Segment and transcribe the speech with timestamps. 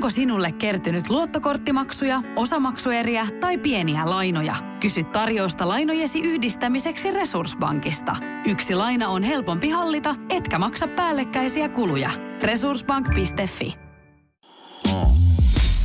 [0.00, 4.56] Onko sinulle kertynyt luottokorttimaksuja, osamaksueriä tai pieniä lainoja?
[4.80, 8.16] Kysy tarjousta lainojesi yhdistämiseksi Resurssbankista.
[8.46, 12.10] Yksi laina on helpompi hallita, etkä maksa päällekkäisiä kuluja.
[12.42, 13.74] Resurssbank.fi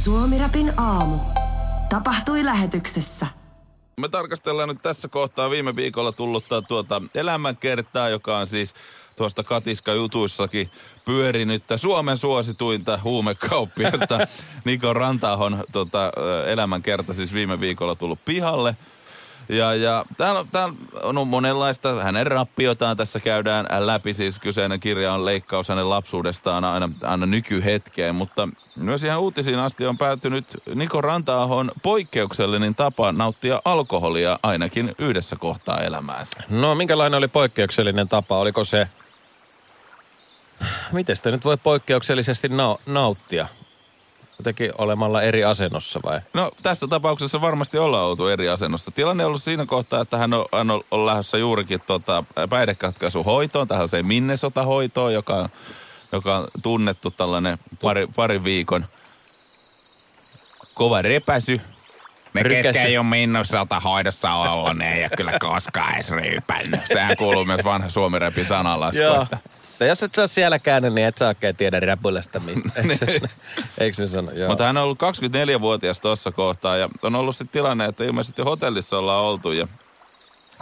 [0.04, 1.18] Suomirapin aamu.
[1.90, 3.28] Tapahtui lähetyksessä.
[4.02, 8.74] Me tarkastellaan nyt tässä kohtaa viime viikolla tullutta tuota elämänkertaa, joka on siis
[9.16, 10.70] tuosta Katiska-jutuissakin
[11.06, 14.20] pyörinyttä Suomen suosituinta huumekauppiasta
[14.66, 16.12] Niko Rantahon tota,
[16.46, 18.76] elämänkerta siis viime viikolla tullut pihalle.
[19.50, 25.26] Ja, ja täällä, täällä on monenlaista, hänen rappiotaan tässä käydään läpi, siis kyseinen kirja on
[25.26, 31.72] leikkaus hänen lapsuudestaan aina, aina nykyhetkeen, mutta myös ihan uutisiin asti on päätynyt Niko Rantaahon
[31.84, 36.38] poikkeuksellinen tapa nauttia alkoholia ainakin yhdessä kohtaa elämäänsä.
[36.50, 38.38] No minkälainen oli poikkeuksellinen tapa?
[38.38, 38.88] Oliko se,
[40.92, 43.48] miten sitä nyt voi poikkeuksellisesti nau- nauttia?
[44.40, 46.22] Jotenkin olemalla eri asennossa vai?
[46.34, 48.92] No tässä tapauksessa varmasti ollaan oltu eri asennossa.
[48.92, 53.68] Tilanne on ollut siinä kohtaa, että hän on, hän on, on lähdössä juurikin tota, päihdekatkaisuhoitoon,
[53.68, 55.50] tähän Minnesota-hoitoon, joka on,
[56.12, 58.86] joka on tunnettu tällainen pari, pari viikon
[60.74, 61.62] kova repäsy.
[62.34, 62.64] Ne, Rykäsy.
[62.64, 66.88] ketkä ei ole Minnesota hoidossa ollut, ne ei ole kyllä koskaan edes ryypännyt.
[66.88, 69.02] Sehän kuuluu myös vanha suomirepin sanalasku.
[69.02, 69.22] Joo.
[69.22, 69.38] Että
[69.80, 72.72] No jos et sä siellä käynyt, niin et sä oikein tiedä räpylästä mitään.
[72.92, 73.22] Eikö se,
[73.78, 74.32] eikö se sano?
[74.32, 74.50] Joo.
[74.50, 78.98] Mutta hän on ollut 24-vuotias tuossa kohtaa ja on ollut sitten tilanne, että ilmeisesti hotellissa
[78.98, 79.68] ollaan oltu ja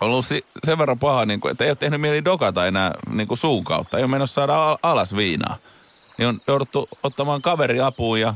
[0.02, 2.92] on ollut si- sen verran paha, niin kuin, että ei ole tehnyt mieli dokata enää
[3.10, 3.98] niin kuin suun kautta.
[3.98, 5.58] Ei ole menossa saada al- alas viinaa.
[6.18, 8.34] Niin on jouduttu ottamaan kaveri apuun ja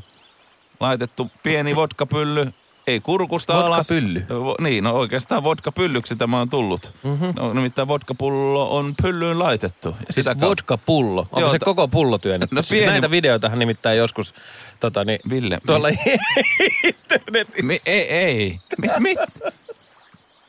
[0.80, 2.54] laitettu pieni vodkapylly,
[2.88, 3.90] ei kurkusta alas.
[3.90, 4.20] Vodkapylly?
[4.30, 6.92] Vo- Niin, no oikeastaan vodkapyllyksi tämä on tullut.
[7.04, 7.34] Mm-hmm.
[7.36, 9.90] No, nimittäin vodkapullo on pyllyyn laitettu.
[10.08, 11.22] Ja Siis sitä vodka-pullo.
[11.22, 12.56] Onko Joo, se koko pullo työnnetty?
[12.56, 14.34] No Siis pieni- Näitä videoitahan nimittäin joskus
[14.80, 15.88] tota, niin, Ville, tuolla
[16.84, 17.64] internetissä.
[17.64, 18.60] Mi- ei, ei.
[18.78, 19.18] Mis, mit?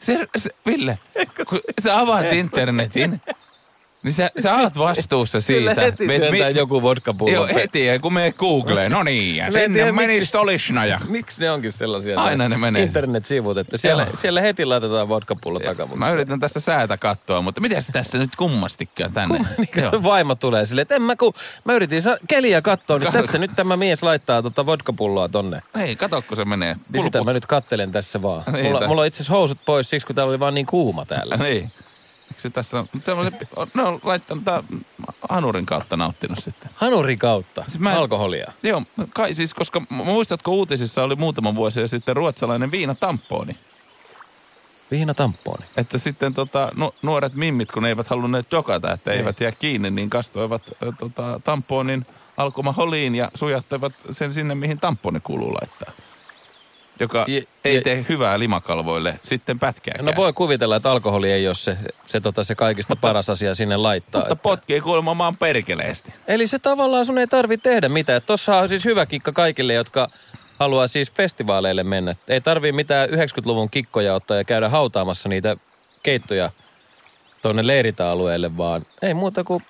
[0.00, 0.98] Se, se, Ville,
[1.48, 3.20] kun sä avaat internetin,
[4.08, 5.80] niin sä, sä oot vastuussa Kyllä siitä.
[5.80, 7.32] heti Me- työntää mi- joku vodka-pullo.
[7.32, 11.00] Joo, heti, kun me Googleen, no niin, ja sinne meni miksi- Stolisna ja...
[11.08, 12.20] Miksi ne onkin sellaisia?
[12.20, 12.82] Aina ne menee.
[12.82, 14.16] Internet-sivut, että siellä, Joo.
[14.16, 15.98] siellä heti laitetaan vodka-pullo takamukseen.
[15.98, 19.40] Mä yritän tässä säätä katsoa, mutta miten se tässä nyt kummastikään tänne?
[19.76, 20.02] Joo.
[20.02, 21.34] Vaimo tulee silleen, että en mä ku...
[21.64, 23.22] Mä yritin sa- keliä katsoa, niin Kato.
[23.22, 25.62] tässä nyt tämä mies laittaa tota vodka-pulloa tonne.
[25.78, 26.76] Ei, kato kun se menee.
[26.92, 28.42] Niin sitä mä nyt kattelen tässä vaan.
[28.52, 28.88] Niin, mulla, tässä.
[28.88, 31.36] mulla on itse asiassa housut pois siksi, kun täällä oli vaan niin kuuma täällä.
[31.36, 31.70] Niin.
[32.38, 32.86] Eikö se tässä on,
[33.74, 34.62] ne on laittanut tää
[35.28, 36.70] hanurin kautta nauttinut sitten.
[36.74, 37.64] Hanurin kautta.
[37.66, 38.52] Siis mä en- Alkoholia.
[38.62, 38.82] Joo,
[39.14, 43.56] kai siis, koska muistatko uutisissa oli muutama vuosi sitten ruotsalainen viinatamponi.
[44.90, 45.66] Viina tampooni.
[45.76, 49.18] Että sitten tota, nu, nuoret mimmit, kun eivät halunneet dokata, että Niin.
[49.18, 52.06] eivät jää kiinni, niin kastoivat ö, tota, tamponin
[52.36, 55.92] alkomaholiin ja sujattavat sen sinne, mihin tamponi kuuluu laittaa.
[57.00, 60.04] Joka Je- ei je- tee hyvää limakalvoille sitten pätkääkään.
[60.06, 61.76] No voi kuvitella, että alkoholi ei ole se,
[62.06, 64.20] se, tota, se kaikista paras asia sinne laittaa.
[64.20, 66.12] Mutta potkii kuulemma maan perkeleesti.
[66.28, 68.22] Eli se tavallaan sun ei tarvi tehdä mitään.
[68.26, 70.08] Tossa on siis hyvä kikka kaikille, jotka
[70.58, 72.14] haluaa siis festivaaleille mennä.
[72.28, 75.56] Ei tarvii mitään 90-luvun kikkoja ottaa ja käydä hautaamassa niitä
[76.02, 76.50] keittoja
[77.42, 79.62] tuonne leiritä-alueelle, vaan ei muuta kuin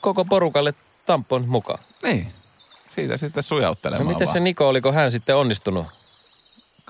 [0.00, 0.74] koko porukalle
[1.06, 1.78] tampon mukaan.
[2.02, 2.26] Niin.
[2.88, 4.32] Siitä sitten No sujauttelemaan miten vaan.
[4.32, 5.86] se Niko, oliko hän sitten onnistunut?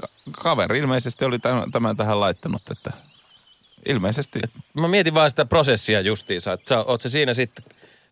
[0.00, 2.92] Ka- kaveri ilmeisesti oli tämän, tämän tähän laittanut, että
[3.88, 4.40] ilmeisesti...
[4.74, 7.64] Mä mietin vaan sitä prosessia justiinsa, että sä, oot se siinä sitten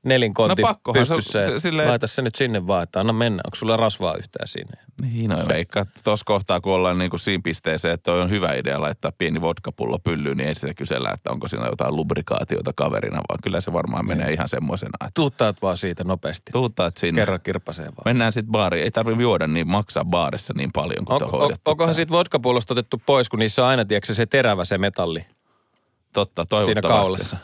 [0.09, 3.13] nelinkonti No pakkohan se- pystyssä se- ja silleen- laita se nyt sinne vaan, että anna
[3.13, 3.41] mennä.
[3.47, 4.71] Onko sulla rasvaa yhtään siinä?
[5.03, 8.81] Niin, no veikka, tuossa kohtaa, kun ollaan niin kuin siinä pisteeseen, että on hyvä idea
[8.81, 13.39] laittaa pieni vodkapullo pyllyyn, niin ei sitä kysellä, että onko siinä jotain lubrikaatiota kaverina, vaan
[13.43, 16.53] kyllä se varmaan menee ihan semmoisena, että Tuuttaat vaan siitä nopeasti.
[16.53, 17.21] tuuttaat sinne.
[17.21, 18.03] Kerran kirpasee vaan.
[18.05, 18.85] Mennään sitten baariin.
[18.85, 22.75] Ei tarvitse juoda niin maksaa baarissa niin paljon kuin On, on, on, onkohan siitä vodkapullosta
[22.75, 25.27] otettu pois, kun niissä on aina, tiedätkö, se terävä se metalli
[26.13, 26.89] Totta, siinä toivottavasti.
[27.03, 27.37] kaulassa.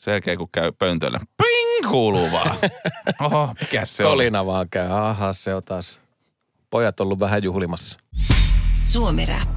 [0.00, 1.20] Sen jälkeen, kun käy pöntöllä.
[1.36, 1.90] Ping!
[1.90, 2.56] Kuuluu vaan.
[3.24, 4.12] Oho, mikä se oli?
[4.12, 4.88] Kolina vaan käy.
[4.90, 6.00] Aha, se on taas.
[6.70, 7.98] Pojat ollut vähän juhlimassa.
[8.84, 9.48] Suomi Rap.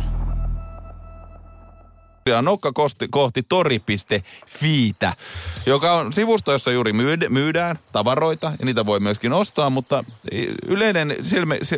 [2.25, 5.13] Ja nokka kohti, kohti tori.fiitä,
[5.65, 10.03] joka on sivusto, jossa juuri myyd- myydään tavaroita ja niitä voi myöskin ostaa, mutta
[10.67, 11.15] yleinen,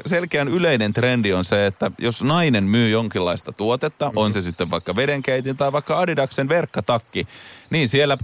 [0.06, 4.96] selkeän yleinen trendi on se, että jos nainen myy jonkinlaista tuotetta, on se sitten vaikka
[4.96, 7.28] vedenkeitin tai vaikka Adidaksen verkkatakki,
[7.70, 8.18] niin siellä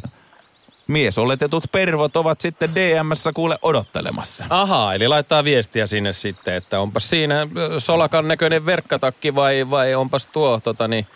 [0.91, 4.45] miesoletetut pervot ovat sitten DMssä kuule odottelemassa.
[4.49, 9.95] Ahaa, eli laittaa viestiä sinne sitten, että onpas siinä ö, solakan näköinen verkkatakki vai, vai
[9.95, 11.07] onpas tuo tota niin,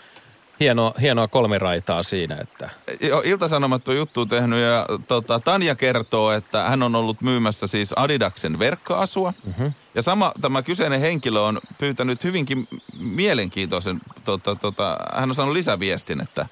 [0.59, 2.69] hienoa, hienoa kolmiraitaa siinä, että
[3.01, 7.93] Joo, Ilta-Sanomat on juttu tehnyt ja tota, Tanja kertoo, että hän on ollut myymässä siis
[7.95, 9.33] Adidaksen verkkoasua.
[9.45, 9.73] Mm-hmm.
[9.95, 12.67] Ja sama tämä kyseinen henkilö on pyytänyt hyvinkin
[12.99, 16.45] mielenkiintoisen, tota, tota, hän on saanut lisäviestin, että,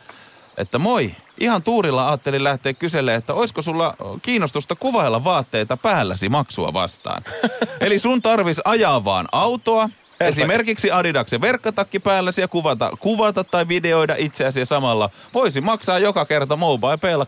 [0.58, 6.74] että moi, ihan tuurilla ajattelin lähteä kyselemään, että olisiko sulla kiinnostusta kuvailla vaatteita päälläsi maksua
[6.74, 7.24] vastaan.
[7.82, 9.90] Eli sun tarvis ajaa vaan autoa,
[10.20, 15.10] Esimerkiksi Adidaksen verkkotakki päälläsi ja kuvata, kuvata tai videoida itseäsi samalla.
[15.34, 17.26] Voisi maksaa joka kerta mobile paylla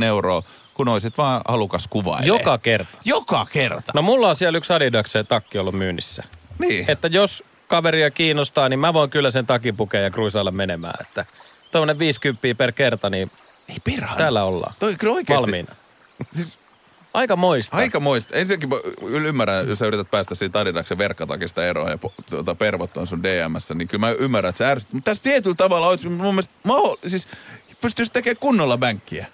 [0.00, 0.42] 20-50 euroa,
[0.74, 2.26] kun olisit vaan halukas kuvailemaan.
[2.40, 2.98] joka kerta.
[3.04, 3.92] Joka kerta.
[3.94, 6.24] No mulla on siellä yksi Adidaksen takki ollut myynnissä.
[6.58, 6.84] niin.
[6.88, 10.94] Että jos kaveria kiinnostaa, niin mä voin kyllä sen takin pukea ja kruisailla menemään.
[11.00, 11.26] Että
[11.72, 13.30] tuommoinen 50 per kerta, niin
[13.68, 14.16] Ei perhana.
[14.16, 14.74] täällä ollaan.
[14.78, 15.42] Toi kyllä oikeasti.
[15.42, 15.74] Valmiina.
[16.36, 16.58] Siis
[17.14, 17.76] Aika moista.
[17.76, 18.36] aika moista.
[18.36, 18.76] Ensinnäkin mä
[19.08, 21.98] ymmärrän, jos sä yrität päästä siitä Adidaksen verkkatakista eroon ja
[22.30, 24.92] tuota, pervot on sun DMssä, niin kyllä mä ymmärrän, että sä ärsyt.
[24.92, 27.28] Mutta tässä tietyllä tavalla olisi mun mielestä maho- siis
[27.80, 29.26] pystyisi tekemään kunnolla bänkkiä.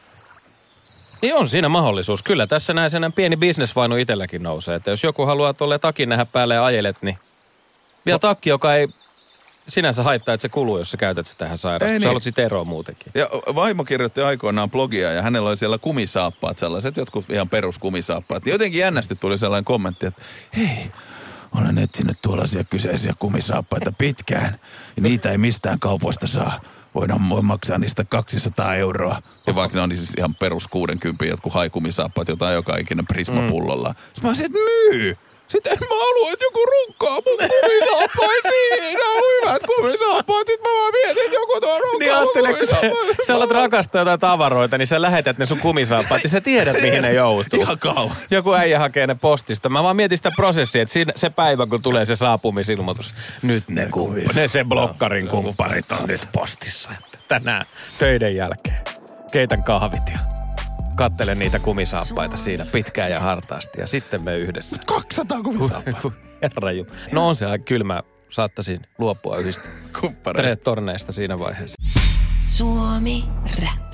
[1.22, 2.22] Niin on siinä mahdollisuus.
[2.22, 4.74] Kyllä tässä näin sen pieni bisnesvainu itselläkin nousee.
[4.74, 7.18] Että jos joku haluaa tuolle takin nähdä päälle ja ajelet, niin
[8.06, 8.18] vielä No.
[8.18, 8.88] takki, joka ei
[9.68, 11.90] sinänsä haittaa, että se kuluu, jos sä käytät sitä tähän sairaan.
[11.90, 12.06] Ei Sä niin.
[12.06, 13.12] haluat siitä eroa muutenkin.
[13.14, 18.46] Ja vaimo kirjoitti aikoinaan blogia ja hänellä oli siellä kumisaappaat, sellaiset jotkut ihan peruskumisaappaat.
[18.46, 20.22] Ja jotenkin jännästi tuli sellainen kommentti, että
[20.56, 20.90] hei,
[21.54, 24.58] olen etsinyt tuollaisia kyseisiä kumisaappaita pitkään.
[24.96, 26.60] Ja niitä ei mistään kaupoista saa.
[26.94, 29.22] Voidaan voi maksaa niistä 200 euroa.
[29.46, 33.88] Ja vaikka ne on siis ihan perus 60 jotkut haikumisaappaat, jotain joka ikinen prismapullolla.
[33.88, 33.94] Mm.
[33.94, 35.16] Sitten mä olisin, että myy!
[35.48, 38.78] Sitten en mä halua, että joku runkkaa mun kumisaappaisiin.
[38.78, 40.46] Siinä on hyvät kumisaappaat.
[40.46, 42.76] Sitten mä vaan mietin, että joku tuo runkkaa Niin ajattele, kun sä,
[43.26, 47.02] sä alat rakastaa jotain tavaroita, niin sä lähetät ne sun kumisaappaat ja sä tiedät, mihin
[47.02, 47.60] ne joutuu.
[47.60, 48.16] Ihan kauan.
[48.30, 49.68] Joku äijä hakee ne postista.
[49.68, 53.14] Mä vaan mietin sitä prosessia, että siinä, se päivä, kun tulee se saapumisilmoitus.
[53.42, 56.90] Nyt ne, kump- ne se blokkarin kumpparit on nyt postissa.
[57.28, 57.66] Tänään
[57.98, 58.78] töiden jälkeen
[59.32, 60.37] keitän kahvit ja
[60.98, 63.80] kattelen niitä kumisaappaita siinä pitkään ja hartaasti.
[63.80, 64.76] Ja sitten me yhdessä.
[64.86, 66.12] 200 kumisaappaa.
[66.42, 68.02] Herra ju- No on se aika kylmä.
[68.30, 69.68] Saattaisin luopua yhdistä
[70.00, 70.64] Kumppareista.
[70.64, 71.76] torneista siinä vaiheessa.
[72.48, 73.24] Suomi
[73.62, 73.87] Rap.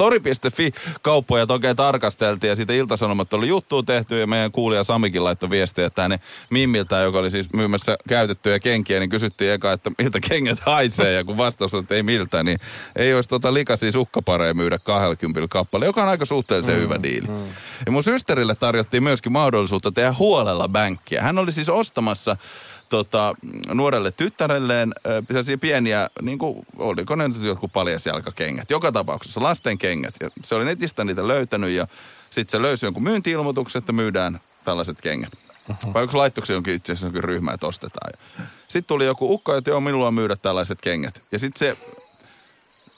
[0.00, 5.50] Tori.fi kauppojat oikein tarkasteltiin ja siitä iltasanomat oli juttua tehty ja meidän kuulija Samikin laittoi
[5.50, 6.20] viestiä, että hänen
[6.50, 11.24] Mimmiltä, joka oli siis myymässä käytettyjä kenkiä, niin kysyttiin eka, että miltä kengät haisee ja
[11.24, 12.58] kun vastaus on, että ei miltä, niin
[12.96, 17.28] ei olisi tota likaisia sukkapareja myydä 20 kappale, joka on aika suhteellisen mm, hyvä diili.
[17.28, 17.46] Mm.
[17.86, 21.22] Ja mun systerille tarjottiin myöskin mahdollisuutta tehdä huolella bänkkiä.
[21.22, 22.36] Hän oli siis ostamassa
[22.90, 23.34] tota,
[23.74, 24.94] nuorelle tyttärelleen
[25.26, 28.70] sellaisia pieniä, niin kuin, oliko ne nyt jotkut paljasjalkakengät.
[28.70, 30.14] Joka tapauksessa lasten kengät.
[30.20, 31.86] Ja se oli netistä niitä löytänyt ja
[32.30, 35.32] sitten se löysi jonkun myynti-ilmoituksen, että myydään tällaiset kengät.
[35.70, 35.94] Uh-huh.
[35.94, 38.12] Vai onko laittoiko se jonkin itse asiassa jonkin ryhmä, että ostetaan.
[38.68, 41.22] Sitten tuli joku ukko, että joo, minulla on myydä tällaiset kengät.
[41.32, 41.76] Ja sitten se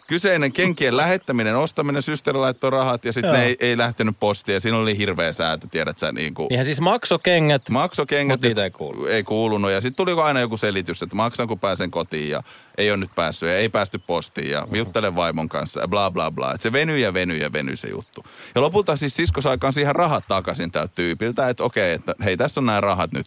[0.08, 4.54] kyseinen kenkien lähettäminen, ostaminen, systeri laittoi rahat ja sitten ne ei, ei lähtenyt postiin.
[4.54, 6.46] Ja siinä oli hirveä säätö, tiedät sä, niin kuin...
[6.48, 7.68] Niinhän siis maksokengät.
[7.70, 8.40] Maksokengät.
[8.40, 9.06] Mut niitä ei kuulu.
[9.06, 9.70] Ei kuulunut.
[9.70, 12.42] Ja sitten tuli aina joku selitys, että maksan kun pääsen kotiin ja
[12.78, 16.30] ei ole nyt päässyt ja ei päästy postiin ja juttelen vaimon kanssa ja bla bla
[16.30, 16.54] bla.
[16.54, 18.24] Et se venyi ja venyi ja venyi se juttu.
[18.54, 22.36] Ja lopulta siis sisko sai kanssa ihan rahat takaisin tältä tyypiltä, että okei, että hei
[22.36, 23.26] tässä on nämä rahat nyt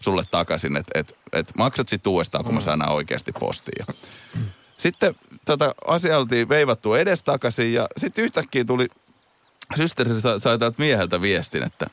[0.00, 3.84] sulle takaisin, että et, et maksat sitten uudestaan, kun mä saan nämä oikeasti postiin.
[3.88, 3.94] Ja
[4.86, 8.88] sitten tätä asiaa oltiin veivattu edestakaisin ja sitten yhtäkkiä tuli,
[9.76, 11.86] systeri sa- sai tältä mieheltä viestin, että,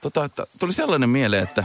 [0.00, 1.64] tota, että tuli sellainen mieleen, että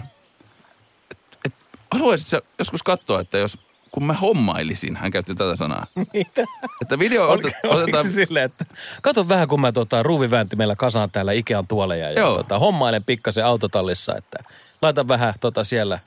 [1.11, 1.53] et, et,
[1.91, 3.57] haluaisit sä joskus katsoa, että jos
[3.91, 6.43] kun mä hommailisin, hän käytti tätä sanaa, Mitä?
[6.81, 8.65] että video otet, otetaan, se silleen, että
[9.01, 12.37] kato vähän kun mä tota, ruuvivääntimellä kasaan täällä Ikean tuoleja ja Joo.
[12.37, 14.37] tota, hommailen pikkasen autotallissa, että
[14.81, 15.99] laitan vähän tota siellä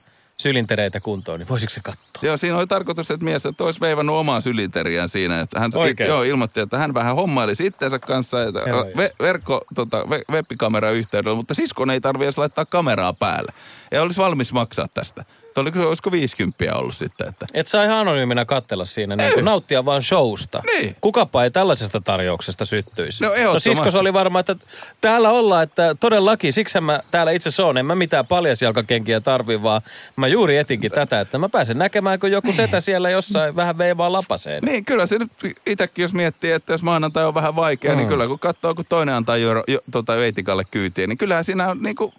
[0.43, 2.03] sylintereitä kuntoon, niin voisiko se katsoa?
[2.23, 5.41] Joo, siinä oli tarkoitus, että mies että olisi veivannut omaa sylinteriään siinä.
[5.41, 6.13] Että hän Oikeesti?
[6.13, 10.91] joo, ilmoitti, että hän vähän hommaili itteensä kanssa että Joo, ve, verkko, tota, ve, webbikamera
[10.91, 13.53] yhteydellä, mutta siskon ei tarvitse laittaa kameraa päälle.
[13.91, 15.25] Ja olisi valmis maksaa tästä.
[15.61, 17.29] Oliko, olisiko 50 ollut sitten?
[17.29, 17.47] Että...
[17.55, 20.63] Et saa ihan anonyyminä kattella siinä, niin kuin nauttia vaan showsta.
[20.67, 20.97] Niin.
[21.01, 23.25] Kukapa ei tällaisesta tarjouksesta syttyisi.
[23.25, 23.69] No, ehdottomasti.
[23.69, 24.57] siskos oli varma, että
[25.01, 27.79] täällä ollaan, että todellakin, siksi mä täällä itse asiassa on.
[27.79, 29.83] En mä mitään paljasjalkakenkiä tarvi, vaan
[30.17, 34.13] mä juuri etinkin tätä, että mä pääsen näkemään, kun joku setä siellä jossain vähän veivaa
[34.13, 34.63] lapaseen.
[34.63, 35.33] Niin, kyllä se nyt
[35.67, 37.97] itsekin, jos miettii, että jos maanantai on vähän vaikea, mm.
[37.97, 41.69] niin kyllä kun katsoo, kun toinen antaa jo, jo, tota veitikalle kyytiä, niin kyllähän siinä
[41.69, 42.13] on, niin kuin,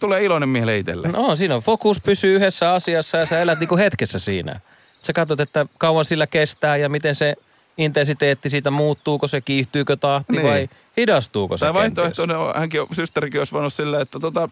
[0.00, 1.08] tulee iloinen mieli itselle.
[1.08, 4.60] No siinä on fokus pysyy yhdessä asiassa ja sä elät niinku hetkessä siinä.
[5.02, 7.34] Sä katsot, että kauan sillä kestää ja miten se
[7.78, 10.42] intensiteetti siitä muuttuuko se, kiihtyykö tahti Niin.
[10.46, 14.48] vai hidastuuko se vaihtoehtoinen, on- hänkin, systerikin olisi voinut silleen, että tota,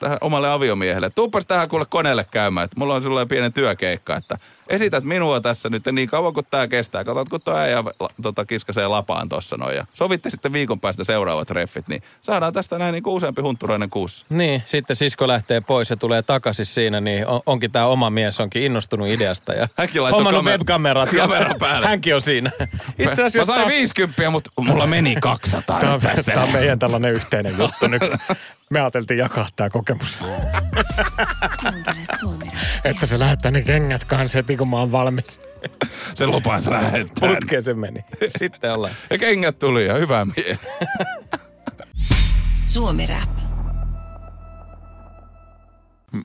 [0.00, 1.10] tähän omalle aviomiehelle.
[1.10, 5.68] Tuuppas tähän kuule koneelle käymään, että mulla on sulle pienen työkeikka, että esität minua tässä
[5.68, 7.04] nyt niin kauan kuin tämä kestää.
[7.04, 7.84] Katsot, kun tuo äijä
[8.22, 12.78] tota, kiskasee lapaan tossa noin ja sovitte sitten viikon päästä seuraavat treffit, niin saadaan tästä
[12.78, 14.26] näin niin kuin useampi huntturainen kuussa.
[14.28, 18.40] Niin, sitten sisko lähtee pois ja tulee takaisin siinä, niin on, onkin tämä oma mies
[18.40, 19.52] onkin innostunut ideasta.
[19.52, 21.12] Ja Hänkin hommannut kamer- webkamerat.
[21.12, 21.86] ja kameran päälle.
[21.86, 22.50] Hänkin on siinä.
[22.88, 26.32] Itse Mä asiassa sain tää- 50, mutta mulla meni 200 Tämä, tässä.
[26.32, 28.02] tämä on meidän tällainen yhteinen juttu nyt.
[28.70, 30.18] Me ajateltiin jakaa tämä kokemus,
[32.84, 35.40] että se lähettää ne kengät kanssa heti, kun mä oon valmis.
[36.14, 37.28] Se lupasi lähettää.
[37.28, 38.04] Putkeen se meni.
[38.38, 38.94] Sitten ollaan.
[39.10, 40.58] Ja kengät tuli ja hyvä mieli.
[42.64, 43.30] Suomi Rap.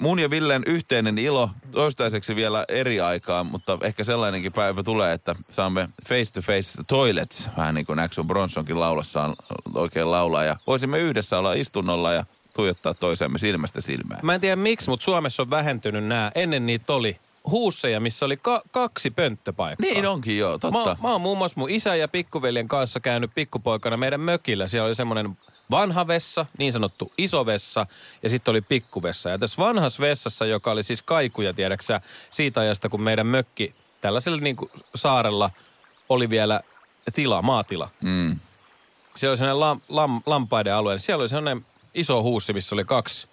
[0.01, 5.35] Mun ja Villen yhteinen ilo, toistaiseksi vielä eri aikaan, mutta ehkä sellainenkin päivä tulee, että
[5.49, 9.35] saamme face to face toilets, vähän niin kuin Axel Bronsonkin laulassaan
[9.75, 10.43] oikein laulaa.
[10.43, 14.19] Ja voisimme yhdessä olla istunnolla ja tuijottaa toisemme silmästä silmään.
[14.23, 16.31] Mä en tiedä miksi, mutta Suomessa on vähentynyt nämä.
[16.35, 17.17] Ennen niitä oli
[17.49, 19.89] huusseja, missä oli ka- kaksi pönttöpaikkaa.
[19.91, 20.77] Niin onkin joo, Mä, totta.
[20.79, 24.67] oon- mä oon muun muassa mun isä ja pikkuveljen kanssa käynyt pikkupoikana meidän mökillä.
[24.67, 25.37] Siellä oli semmoinen
[25.71, 27.85] vanha vessa, niin sanottu iso vessa,
[28.23, 29.29] ja sitten oli pikkuvessa.
[29.29, 34.39] Ja tässä vanhassa vessassa, joka oli siis kaikuja, tiedäksä, siitä ajasta, kun meidän mökki tällaisella
[34.39, 35.49] niin kuin saarella
[36.09, 36.59] oli vielä
[37.15, 37.89] tila, maatila.
[38.01, 38.39] Mm.
[39.15, 40.99] Siellä oli sellainen lam, lam, lampaiden alue.
[40.99, 43.27] Siellä oli sellainen iso huussi, missä oli kaksi,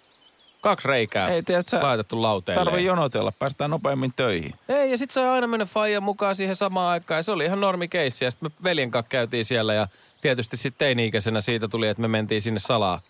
[0.61, 2.65] kaksi reikää Ei, tiedät sä, laitettu lauteelle.
[2.65, 4.53] Tarvii jonotella, päästään nopeammin töihin.
[4.69, 7.19] Ei, ja sitten sai aina mennä Faija mukaan siihen samaan aikaan.
[7.19, 8.25] Ja se oli ihan normikeissi.
[8.25, 9.87] Ja sitten me veljen kanssa käytiin siellä ja
[10.21, 13.01] tietysti sitten teini-ikäisenä siitä tuli, että me mentiin sinne salaa.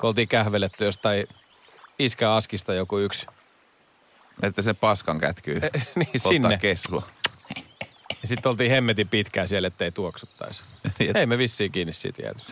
[0.00, 1.26] Kun oltiin kähveletty jostain
[1.98, 3.26] iskä askista joku yksi.
[4.42, 5.60] Että se paskan kätkyy.
[5.96, 6.58] niin Ottaa sinne.
[6.58, 7.02] keskua.
[8.22, 10.62] Ja sitten oltiin hemmetin pitkään siellä, ettei tuoksuttaisi.
[10.98, 12.42] Niin, Ei me vissiin kiinni siitä jääty.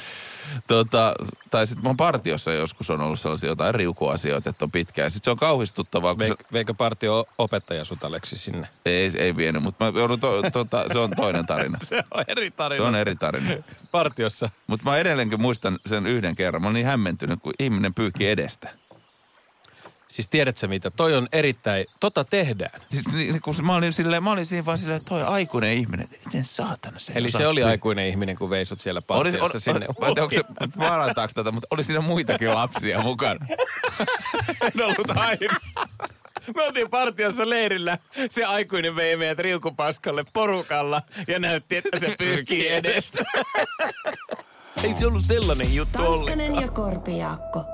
[0.66, 1.14] Tota,
[1.50, 5.10] tai sitten mun partiossa joskus on ollut sellaisia jotain riukuasioita, että on pitkään.
[5.10, 8.68] Sitten se on kauhistuttavaa, kun se, Veikö, partio opettaja sut Aleksi sinne?
[8.86, 11.78] ei, ei vienyt, mutta mä joudun to, tota, se on toinen tarina.
[11.84, 12.86] Se on eri Se tarina.
[12.86, 13.50] on eri tarina.
[13.92, 14.50] Partiossa.
[14.66, 16.62] Mutta mä edelleenkin muistan sen yhden kerran.
[16.62, 18.68] Mä olin niin hämmentynyt, kun ihminen pyyki edestä.
[20.08, 20.90] Siis tiedätkö mitä?
[20.90, 21.86] Toi on erittäin...
[22.00, 22.80] Tota tehdään.
[22.90, 26.08] Siis niin, kun mä olin, silleen, mä olin siinä vaan silleen, että toi aikuinen ihminen,
[26.24, 29.86] miten saatana se Eli se oli aikuinen ihminen, kun veisut siellä Oli, oli, partiossa sinne.
[30.00, 33.46] Mä en tiedä, onko se tätä, mutta oli siinä muitakin lapsia mukana.
[34.74, 35.56] en ollut aina.
[36.54, 37.98] Me oltiin partiossa leirillä.
[38.30, 43.24] Se aikuinen vei meidät riukupaskalle porukalla ja näytti, että se pyyhkii edestä.
[44.84, 46.38] Ei se ollut sellainen juttu ollenkaan.
[46.38, 47.64] Tanskanen ja Korpiaakko.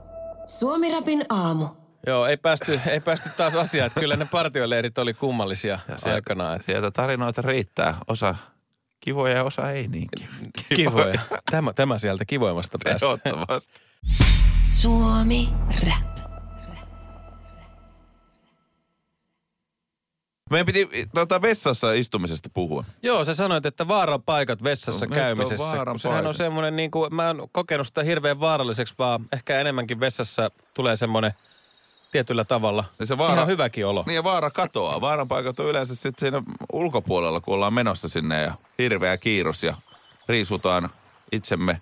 [0.46, 1.81] Suomi Rapin aamu.
[2.06, 3.86] Joo, ei päästy, ei päästy taas asiaan.
[3.86, 6.56] Että kyllä ne partioleirit oli kummallisia aikanaan.
[6.56, 7.98] että Sieltä tarinoita riittää.
[8.08, 8.34] Osa
[9.00, 10.08] kivoja ja osa ei niin
[10.76, 11.20] Kivoja.
[11.50, 13.06] Tämä, tämä sieltä kivoimmasta päästä.
[13.06, 13.80] Ehdottomasti.
[14.72, 15.48] Suomi
[15.86, 16.12] Rap.
[20.50, 22.84] Meidän piti tota, vessassa istumisesta puhua.
[23.02, 25.64] Joo, sä sanoit, että vaaran paikat vessassa on käymisessä.
[25.64, 29.60] vaaran kun sehän on semmoinen, niin kuin, mä en kokenut sitä hirveän vaaralliseksi, vaan ehkä
[29.60, 31.32] enemmänkin vessassa tulee semmoinen
[32.12, 34.04] tietyllä tavalla Niin se vaara- ihan hyväkin olo.
[34.06, 35.00] Niin ja vaara katoaa.
[35.00, 36.42] Vaaran paikat on yleensä sitten siinä
[36.72, 39.74] ulkopuolella, kun ollaan menossa sinne ja hirveä kiirus ja
[40.28, 40.90] riisutaan
[41.32, 41.78] itsemme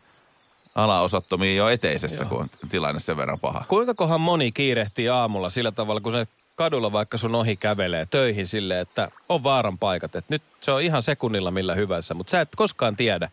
[0.74, 3.64] alaosattomiin jo eteisessä, kun on tilanne sen verran paha.
[3.68, 8.46] Kuinka kohan moni kiirehtii aamulla sillä tavalla, kun se kadulla vaikka sun ohi kävelee töihin
[8.46, 10.16] sille, että on vaaran paikat.
[10.16, 13.30] Että nyt se on ihan sekunnilla millä hyvänsä, mutta sä et koskaan tiedä.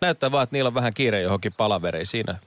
[0.00, 2.38] Näyttää vaan, että niillä on vähän kiire johonkin palavereihin siinä.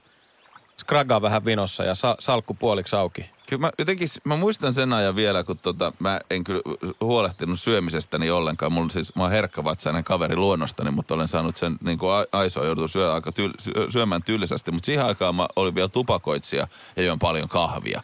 [0.76, 3.30] Skragaa vähän vinossa ja sa- salkku puoliksi auki.
[3.46, 6.60] Kyllä mä jotenkin, mä muistan sen ajan vielä, kun tota, mä en kyllä
[7.00, 8.72] huolehtinut syömisestäni ollenkaan.
[8.72, 12.88] Mulla siis, mä oon herkkävatsainen kaveri luonnostani, mutta olen saanut sen niin kuin aisoa jouduttu
[12.88, 14.72] syö, aika tyl, syö, syömään tylsästi.
[14.72, 18.02] Mutta siihen aikaan mä olin vielä tupakoitsija ja join paljon kahvia.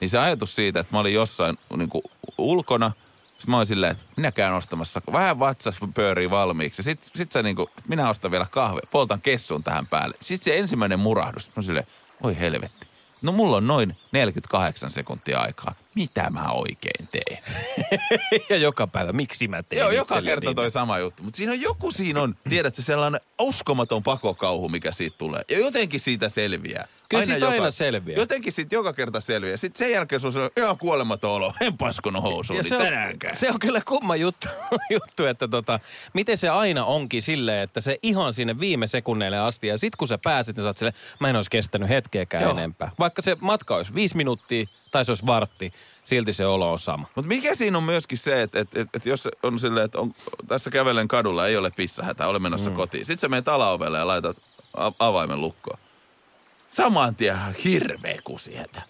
[0.00, 2.02] Niin se ajatus siitä, että mä olin jossain niin kuin
[2.38, 2.92] ulkona,
[3.24, 6.82] sitten mä olin silleen, että minä käyn ostamassa, vähän vatsas pyörii valmiiksi.
[6.82, 10.14] Sitten sit se niinku, minä ostan vielä kahvia, poltan kessun tähän päälle.
[10.20, 11.86] Sitten se ensimmäinen murahdus, mä silleen,
[12.22, 12.87] oi helvetti.
[13.22, 15.74] No mulla on noin 48 sekuntia aikaa.
[15.94, 17.38] Mitä mä oikein teen?
[18.50, 21.22] ja joka päivä, miksi mä teen Joo, joka kerta toi sama juttu.
[21.22, 25.42] Mutta siinä on joku siinä on, tiedätkö, sellainen uskomaton pakokauhu, mikä siitä tulee.
[25.50, 26.86] Ja jotenkin siitä selviää.
[27.08, 28.18] Kyllä siitä aina selviää.
[28.18, 29.56] Jotenkin siitä joka kerta selviää.
[29.56, 31.54] Sitten sen jälkeen sun on ihan kuolematon olo.
[31.60, 33.36] En paskonut housuun, niin se, on, tänäänkään.
[33.36, 34.48] se on kyllä kumma juttu,
[34.90, 35.80] juttu että tota,
[36.14, 39.66] miten se aina onkin silleen, että se ihan sinne viime sekunneille asti.
[39.66, 42.52] Ja sit kun sä pääset, niin sä oot silleen, mä en olisi kestänyt hetkeäkään Joo.
[42.52, 42.90] enempää.
[42.98, 45.72] Vaikka se matka olisi viisi minuuttia tai se olisi vartti,
[46.04, 47.06] silti se olo on sama.
[47.14, 50.14] Mutta mikä siinä on myöskin se, että, että, että, että jos on silleen, että on,
[50.48, 52.76] tässä kävelen kadulla, ei ole pissahätä, olen menossa mm.
[52.76, 53.06] kotiin.
[53.06, 54.36] Sitten sä menet alaovelle ja laitat
[54.76, 55.78] a- avaimen lukkoon.
[56.70, 58.82] Saman tien hirveä kusihätä.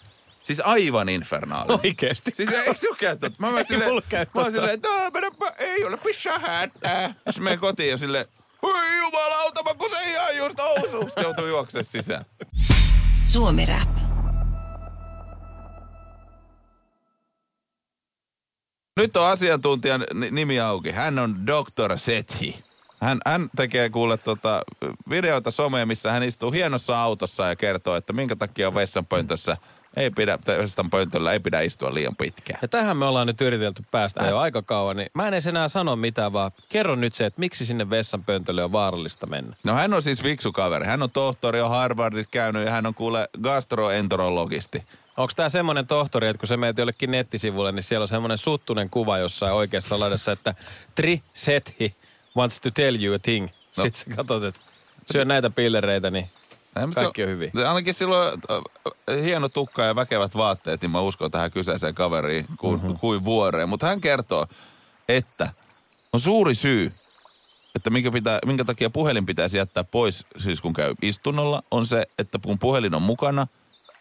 [0.42, 1.80] Siis aivan infernaalinen.
[1.84, 2.30] Oikeesti.
[2.34, 3.38] Siis eikö se ole käyttänyt?
[3.38, 3.90] Mä, mä, silleen,
[4.34, 7.14] mä oon silleen, että "Aa, menepä, ei ole pissää hätää.
[7.24, 8.26] Sitten menen kotiin ja silleen,
[8.62, 11.04] oi jumalauta, mä kun se ihan just ousuu.
[11.04, 12.24] Sitten joutuu juoksemaan sisään.
[13.24, 14.07] Suomi Rap.
[18.98, 20.90] Nyt on asiantuntijan ni- nimi auki.
[20.90, 21.98] Hän on Dr.
[21.98, 22.60] Sethi.
[23.00, 24.62] Hän, hän tekee kuule tota,
[25.10, 29.56] videoita someen, missä hän istuu hienossa autossa ja kertoo, että minkä takia vessanpöntössä
[29.96, 32.58] ei pidä, tai vessanpöntöllä ei pidä istua liian pitkään.
[32.62, 35.68] Ja tähän me ollaan nyt yritelty päästä jo aika kauan, niin mä en edes enää
[35.68, 39.56] sano mitään, vaan kerro nyt se, että miksi sinne vessanpöntölle on vaarallista mennä.
[39.64, 40.86] No hän on siis fiksu kaveri.
[40.86, 44.82] Hän on tohtori, on Harvardissa käynyt ja hän on kuule gastroenterologisti.
[45.18, 48.90] Onko tämä semmoinen tohtori, että kun sä meet jollekin nettisivulle, niin siellä on semmoinen suttunen
[48.90, 50.54] kuva jossain oikeassa laidassa, että
[50.94, 51.94] Tri Sethi
[52.36, 53.46] wants to tell you a thing.
[53.76, 53.84] No.
[53.84, 54.60] Sitten sä katsot, että
[55.12, 56.30] syö näitä pillereitä, niin
[56.86, 57.50] mutta Kaikki se on hyvin.
[57.54, 62.46] se Ainakin silloin äh, hieno tukka ja väkevät vaatteet, niin mä uskon tähän kyseiseen kaveriin
[62.56, 62.98] kuin, mm-hmm.
[62.98, 63.68] kuin vuoreen.
[63.68, 64.46] Mutta hän kertoo,
[65.08, 65.52] että
[66.12, 66.92] on suuri syy,
[67.74, 72.06] että minkä, pitää, minkä takia puhelin pitäisi jättää pois, siis kun käy istunnolla, on se,
[72.18, 73.46] että kun puhelin on mukana,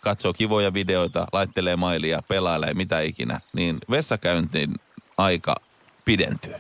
[0.02, 4.74] katsoo kivoja videoita, laittelee mailia, pelailee, mitä ikinä, niin vessakäyntiin
[5.18, 5.56] aika
[6.06, 6.56] pidentyy.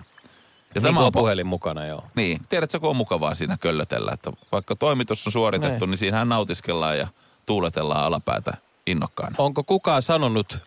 [0.75, 2.03] Ja niin on pa- puhelin mukana, joo.
[2.15, 5.89] niin, tiedätkö, kun on mukavaa siinä köllötellä, että vaikka toimitus on suoritettu, Niin.
[5.91, 7.07] niin siinähän nautiskellaan ja
[7.45, 8.53] tuuletellaan alapäätä
[8.87, 9.35] innokkaana.
[9.37, 10.57] Onko kukaan sanonut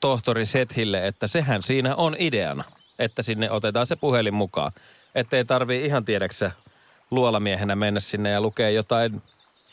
[0.00, 2.64] tohtori Sethille, että sehän siinä on ideana,
[2.98, 4.72] että sinne otetaan se puhelin mukaan.
[5.14, 6.50] Että ei tarvii ihan tiedäksä
[7.10, 9.22] luolamiehenä mennä sinne ja lukea jotain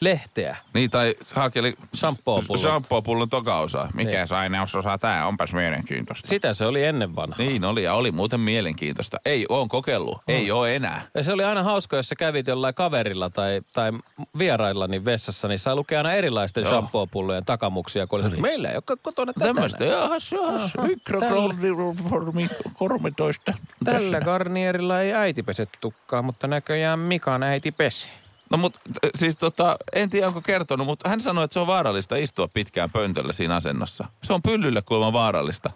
[0.01, 0.57] lehteä.
[0.73, 2.59] Niin, tai hakeli Shampoo-pullon.
[2.61, 3.87] shampoo-pullon toka osa.
[3.93, 4.33] Mikä Niin.
[4.33, 6.27] aineosa tää, onpas mielenkiintoista.
[6.27, 7.35] Sitä se oli ennen vanha.
[7.37, 9.17] Niin oli, ja oli muuten mielenkiintoista.
[9.25, 10.17] Ei, oon kokeillut.
[10.27, 11.01] Ei oo enää.
[11.15, 13.91] Ja se oli aina hauska, jos sä kävit jollain kaverilla tai, tai
[14.37, 16.71] vierailla niin vessassa, niin saa lukea aina erilaisten Joo.
[16.71, 18.07] shampoo-pullojen takamuksia.
[18.07, 19.45] Kun oli, meillä ei ole kotona tätä.
[19.45, 23.53] Tämmöistä, jahas, jahas, mikrokormi 13.
[23.85, 28.09] Tällä Garnierilla ei äiti pese tukkaa, mutta näköjään Mikan äiti pesee.
[28.49, 28.79] No mut
[29.15, 32.89] siis tota, en tiedä onko kertonut, mutta hän sanoi, että se on vaarallista istua pitkään
[32.91, 34.05] pöntöllä siinä asennossa.
[34.23, 35.69] Se on pyllylle kuulemma vaarallista.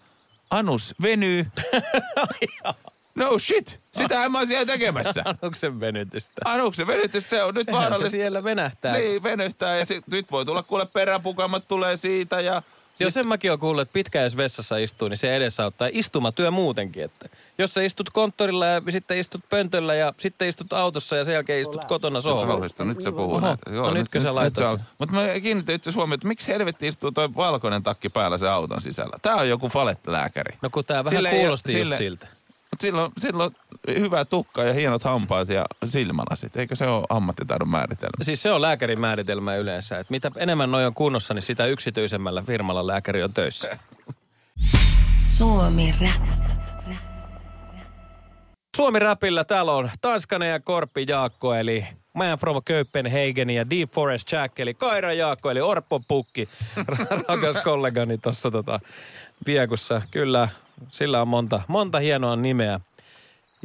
[0.50, 1.46] Anus venyy.
[3.16, 5.24] no shit, sitähän mä oon siellä tekemässä.
[5.42, 6.42] Anuksen venytystä.
[6.46, 8.12] Anuksen venytys, se on nyt Sehän se vaarallista.
[8.12, 8.98] siellä venähtää.
[8.98, 12.62] Niin, venyttää ja sit, nyt voi tulla kuule peräpukamat tulee siitä ja...
[13.00, 17.04] Joo, sen mäkin olen kuullut, että pitkään jos vessassa istuu, niin se edesauttaa istumatyö muutenkin.
[17.04, 21.34] Että jos sä istut konttorilla ja sitten istut pöntöllä ja sitten istut autossa ja sen
[21.34, 22.54] jälkeen istut kotona sohvalla.
[22.54, 23.70] Kauhista, nyt se puhuu Oho, näitä.
[23.72, 24.86] no nytkö sä laitat sen?
[25.00, 28.82] Mutta mä kiinnitin itse huomioon, että miksi helvetti istuu toi valkoinen takki päällä se auton
[28.82, 29.18] sisällä.
[29.22, 30.58] Tää on joku falettilääkäri.
[30.62, 32.28] No kun tää vähän Sille ei- kuulosti just sille- siltä.
[32.74, 33.56] Mutta silloin, silloin
[33.88, 36.58] hyvä tukka ja hienot hampaat ja silmälasit.
[36.58, 38.24] Eikö se ole ammattitaidon määritelmä?
[38.24, 42.42] Siis se on lääkärin määritelmä yleensä, että mitä enemmän noi on kunnossa, niin sitä yksityisemmällä
[42.42, 43.78] firmalla lääkäri on töissä.
[45.38, 46.28] Suomi Rap.
[48.78, 54.32] Suomi Rapilla täällä on Tanskanen ja Korppi Jaakko, eli Man from Copenhagen ja Deep Forest
[54.32, 56.50] Jack, eli Kaira Jaakko, eli Orpo Pukki,
[57.28, 58.80] rakas kollegani tuossa tota,
[59.46, 60.02] Viekussa.
[60.12, 60.50] Kyllä,
[60.92, 62.80] sillä on monta, monta hienoa nimeä.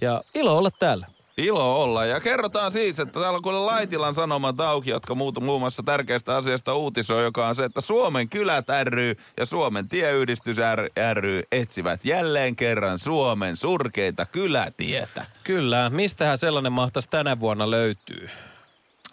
[0.03, 1.07] Ja ilo olla täällä.
[1.37, 2.05] Ilo olla.
[2.05, 6.37] Ja kerrotaan siis, että täällä on kuule Laitilan sanomat auki, jotka muut, muun muassa tärkeästä
[6.37, 10.57] asiasta uutisoi, joka on se, että Suomen kylät ry ja Suomen tieyhdistys
[11.15, 15.27] ry etsivät jälleen kerran Suomen surkeita kylätietä.
[15.45, 18.31] Kyllä, mistähän sellainen mahtaisi tänä vuonna löytyy?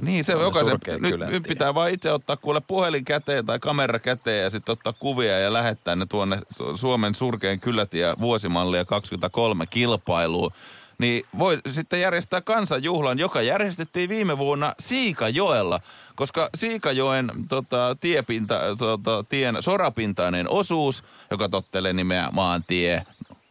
[0.02, 4.00] Niin, se Suomen jokaisen, nyt, nyt pitää vaan itse ottaa kuule puhelin käteen tai kamera
[4.00, 9.66] käteen ja sitten ottaa kuvia ja lähettää ne tuonne Su- Suomen surkein kylätie vuosimallia 23
[9.66, 10.52] kilpailuun.
[10.98, 15.80] Niin voi sitten järjestää kansanjuhlan, joka järjestettiin viime vuonna Siikajoella,
[16.16, 23.02] koska Siikajoen tota, tiepinta, tota, tien sorapintainen osuus, joka tottelee nimeä maantie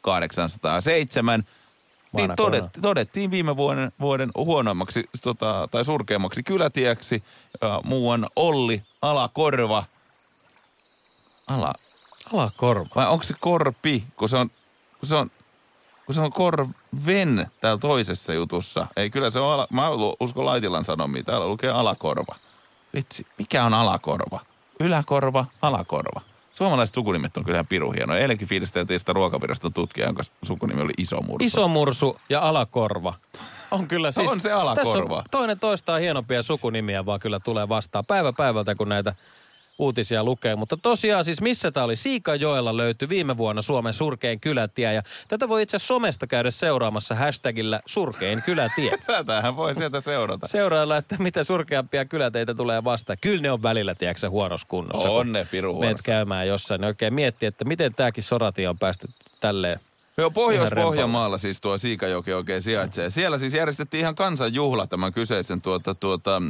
[0.02, 1.44] 807,
[2.16, 7.22] niin Vanha todet, todettiin viime vuoden, vuoden huonoimmaksi tota, tai surkeammaksi kylätieksi.
[7.62, 9.85] Ja muu on Olli Alakorva.
[11.46, 11.72] Ala,
[12.33, 12.90] Alakorva.
[12.96, 14.50] vai onko se Korpi, kun se on,
[15.00, 15.31] kun se on,
[16.07, 18.87] kun se on Korven täällä toisessa jutussa.
[18.96, 19.88] Ei, kyllä se on, ala, mä
[20.20, 22.37] uskon Laitilan sanomia, täällä lukee Alakorva.
[22.94, 24.40] Vitsi, mikä on Alakorva?
[24.81, 26.20] Yläkorva, Alakorva.
[26.54, 28.20] Suomalaiset sukunimet on kyllä ihan pirun hienoja.
[28.20, 31.46] Eilenkin fiilisteltiin sitä ruokaviraston tutkijaa, jonka sukunimi oli Iso Mursu.
[31.46, 33.14] Iso mursu ja alakorva.
[33.70, 34.30] On kyllä siis...
[34.30, 35.16] On se alakorva.
[35.16, 38.04] Tässä on toinen toistaan hienompia sukunimiä vaan kyllä tulee vastaan.
[38.04, 39.14] Päivä päivältä, kun näitä
[39.78, 40.56] uutisia lukee.
[40.56, 41.96] Mutta tosiaan siis missä tämä oli?
[41.96, 47.80] Siikajoella löytyi viime vuonna Suomen surkein kylätie ja tätä voi itse somesta käydä seuraamassa hashtagillä
[47.87, 48.98] surkein kylätie.
[49.06, 50.48] Tätähän voi sieltä seurata.
[50.48, 53.18] Seurailla, että mitä surkeampia kyläteitä tulee vastaan.
[53.20, 55.10] Kyllä ne on välillä, tiedätkö, huonossa kunnossa.
[55.10, 56.02] On ne piru huonossa.
[56.04, 59.06] käymään jossain, niin oikein miettii, että miten tämäkin soratie on päästy
[59.40, 59.80] tälleen.
[60.18, 63.11] Joo, Pohjois-Pohjanmaalla siis tuo Siikajoki oikein sijaitsee.
[63.11, 66.48] Siellä siis järjestettiin ihan kansanjuhla tämän kyseisen tuota, tuota, mm,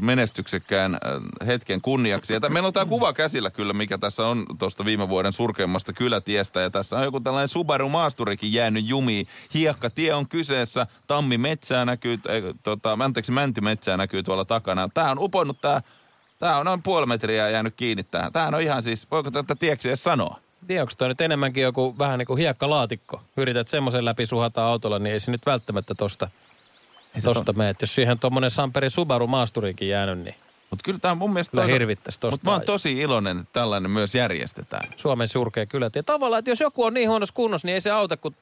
[0.00, 2.32] menestyksekkään äh, hetken kunniaksi.
[2.32, 6.60] Ja meillä on tämä kuva käsillä kyllä, mikä tässä on tuosta viime vuoden surkeimmasta kylätiestä.
[6.60, 9.26] Ja tässä on joku tällainen Subaru Maasturikin jäänyt jumiin.
[9.54, 14.88] Hiekkatie on kyseessä, tammi metsää näkyy, äh, tota, anteeksi, mänty metsää näkyy tuolla takana.
[14.94, 15.82] Tämä on uponnut tämä,
[16.38, 18.32] tämä on noin puoli metriä jäänyt kiinni tähän.
[18.32, 20.45] Tämähän on ihan siis, voiko tätä tieksi edes sanoa?
[20.66, 23.22] Tiedä, onko toi nyt enemmänkin joku vähän niin kuin hiekkalaatikko.
[23.36, 26.28] Yrität semmoisen läpi suhata autolla, niin ei se nyt välttämättä tosta,
[27.22, 27.74] tosta mene.
[27.80, 30.34] Jos siihen tuommoinen Samperi Subaru Maasturikin jäänyt, niin
[30.70, 31.50] Mutta kyllä tämä on mun mielestä...
[31.50, 34.88] Kyllä toisa- hirvittäisi tosta Mutta mä oon tosi iloinen, että tällainen myös järjestetään.
[34.96, 36.02] Suomen surkea kylätie.
[36.02, 38.34] Tavallaan, että jos joku on niin huonossa kunnossa, niin ei se auta, kun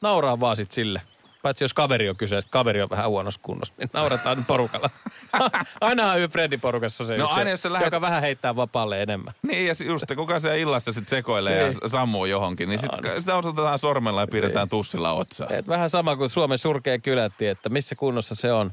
[0.00, 1.02] nauraa vaan sit sille.
[1.42, 4.90] Paitsi jos kaveri on kyseessä, että kaveri on vähän huonossa kunnossa, niin naurataan porukalla.
[5.80, 9.02] Ainahan yhden Fredin porukassa se No yksi, aina jos sä lähet- joka vähän heittää vapaalle
[9.02, 9.34] enemmän.
[9.42, 11.74] Niin, ja just se, kuka siellä illasta sitten sekoilee ja Niin.
[11.74, 13.20] s- sammuu johonkin, niin sit, Aina.
[13.20, 15.46] sitä osoitetaan sormella ja pidetään tussilla otsaa.
[15.50, 18.72] Et vähän sama kuin Suomen surkea kylätie, että missä kunnossa se on.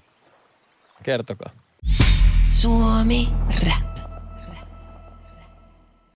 [1.03, 1.51] Kertokaa.
[2.51, 3.29] Suomi
[3.65, 3.98] Rap.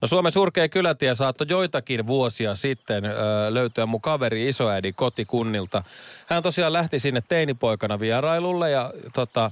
[0.03, 3.09] No Suomen surkea kylätie saattoi joitakin vuosia sitten ö,
[3.49, 5.83] löytyä mun kaveri isoäidin kotikunnilta.
[6.27, 9.51] Hän tosiaan lähti sinne teinipoikana vierailulle ja tota,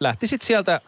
[0.00, 0.80] lähti sitten sieltä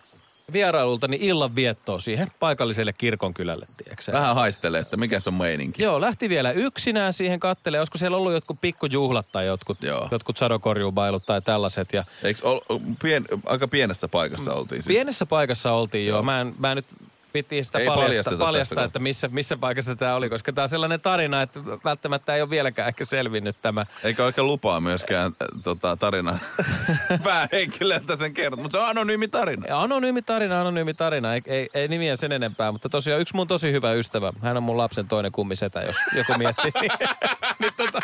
[0.53, 5.83] vierailulta niin illan viettoon siihen paikalliselle kirkonkylälle, tiedätkö Vähän haistelee, että mikä se on meininki.
[5.83, 7.79] Joo, lähti vielä yksinään siihen kattele.
[7.79, 10.09] Olisiko siellä ollut jotkut pikkujuhlat tai jotkut, Joo.
[10.11, 11.93] jotkut sadokorjubailut tai tällaiset.
[11.93, 12.61] Ja Eikö ol,
[13.03, 14.97] pien, aika pienessä paikassa oltiin siis?
[14.97, 16.23] Pienessä paikassa oltiin joo.
[16.23, 16.87] Mä en, mä en nyt
[17.35, 21.01] vitti sitä Ei paljasta, paljastaa, että missä, missä paikassa tämä oli, koska tämä on sellainen
[21.01, 23.87] tarina, että välttämättä ei ole vieläkään ehkä selvinnyt tämä.
[24.05, 26.41] Eikä oikein lupaa myöskään äh, tota, tarinan
[27.25, 29.67] päähenkilöltä sen kertoa, mutta se on anonyymi tarina.
[29.67, 33.49] Ja anonyymi tarina, anonyymi tarina, ei, ei, ei nimiä sen enempää, mutta tosiaan yksi mun
[33.49, 36.73] tosi hyvä ystävä, hän on mun lapsen toinen kummisetä, jos joku miettii.
[37.61, 38.01] niin, tota,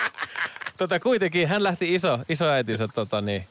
[0.79, 3.47] tota, kuitenkin hän lähti iso, isoäitinsä tota, niin,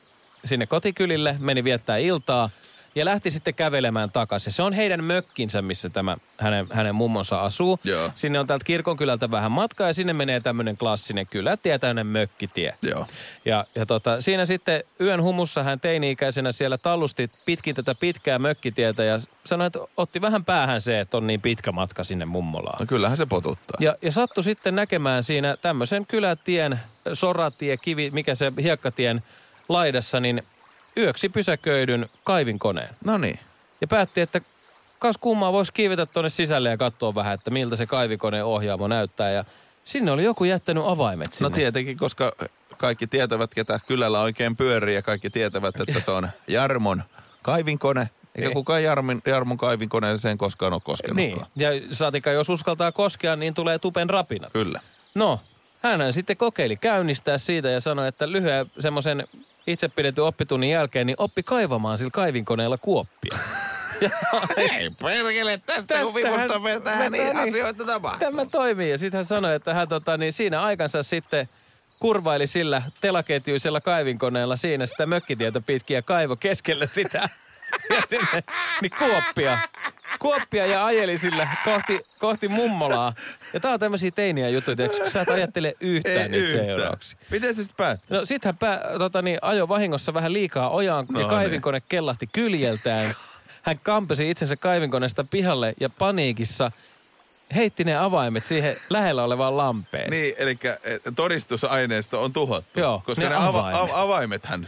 [0.46, 2.50] sinne kotikylille, meni viettää iltaa
[2.98, 4.54] ja lähti sitten kävelemään takaisin.
[4.54, 7.80] Se on heidän mökkinsä, missä tämä hänen, hänen mummonsa asuu.
[7.84, 8.12] Joo.
[8.16, 12.74] Sinne on täältä kirkonkylältä vähän matkaa ja sinne menee tämmöinen klassinen kylätie, tämmöinen mökkitie.
[12.82, 13.06] Joo.
[13.46, 19.04] Ja, ja tota, siinä sitten yön humussa hän teini-ikäisenä siellä tallusti pitkin tätä pitkää mökkitietä
[19.04, 22.80] ja sanoi, että otti vähän päähän se, että on niin pitkä matka sinne mummolaan.
[22.80, 23.78] No kyllähän se potuttaa.
[23.80, 26.80] Ja, ja sattui sitten näkemään siinä tämmöisen kylätien,
[27.14, 29.24] soratie, kivi, mikä se hiekkatien
[29.70, 30.44] laidassa, niin
[30.98, 32.96] yöksi pysäköidyn kaivinkoneen.
[33.06, 33.40] No niin.
[33.82, 34.42] Ja päätti, että
[35.00, 39.32] kas kummaa voisi kiivetä tuonne sisälle ja katsoa vähän, että miltä se kaivikoneen ohjaamo näyttää.
[39.32, 39.46] Ja
[39.86, 41.50] sinne oli joku jättänyt avaimet sinne.
[41.50, 42.32] No tietenkin, koska
[42.78, 47.04] kaikki tietävät, ketä kylällä oikein pyörii ja kaikki tietävät, että se on Jarmon
[47.42, 48.10] kaivinkone.
[48.36, 48.54] Eikä Niin.
[48.54, 51.50] kukaan Jarmin, Jarmon kaivinkoneeseen koskaan ole koskenutkaan.
[51.56, 54.50] Niin, ja saatika jos uskaltaa koskea, niin tulee tupen rapina.
[54.54, 54.80] Kyllä.
[55.16, 55.40] No,
[55.84, 59.28] hän sitten kokeili käynnistää siitä ja sanoi, että lyhyen semmoisen
[59.68, 63.38] itse pidetyn oppitunnin jälkeen, niin oppi kaivamaan sillä kaivinkoneella kuoppia.
[64.58, 67.38] Ei perkele, tästä kun Tästähän- vivusta vetää, niin niin.
[67.38, 68.20] asioita tapahtuu.
[68.20, 68.90] Tämä toimii.
[68.92, 71.48] Ja sitten hän sanoi, että hän tota, niin siinä aikansa sitten
[72.00, 77.30] kurvaili sillä telaketjuisella kaivinkoneella siinä sitä mökkitietä pitkin ja kaivo keskelle sitä.
[77.96, 78.44] Ja sinne,
[78.82, 79.60] niin kuoppia.
[80.20, 83.14] Kuoppia ja ajeli sillä kohti, kohti mummolaa.
[83.54, 87.18] Ja tää on tämmöisiä teiniä juttuja, kun sä et ajattele yhtään niitä seurauksia.
[87.32, 88.18] Miten se sitten päättyi?
[88.18, 91.36] No sit hän pää, tota, niin, ajo vahingossa vähän liikaa ojaan No ja niin.
[91.38, 93.16] kaivinkone kellahti kyljeltään.
[93.64, 96.72] Hän kampesi itsensä kaivinkoneesta pihalle ja paniikissa
[97.56, 100.10] heitti ne avaimet siihen lähellä olevaan lampeen.
[100.10, 100.58] Niin, eli
[101.16, 102.80] todistusaineisto on tuhottu.
[102.80, 103.82] Joo, koska ne ne, ava- avaimet.
[103.82, 104.66] av- avaimethan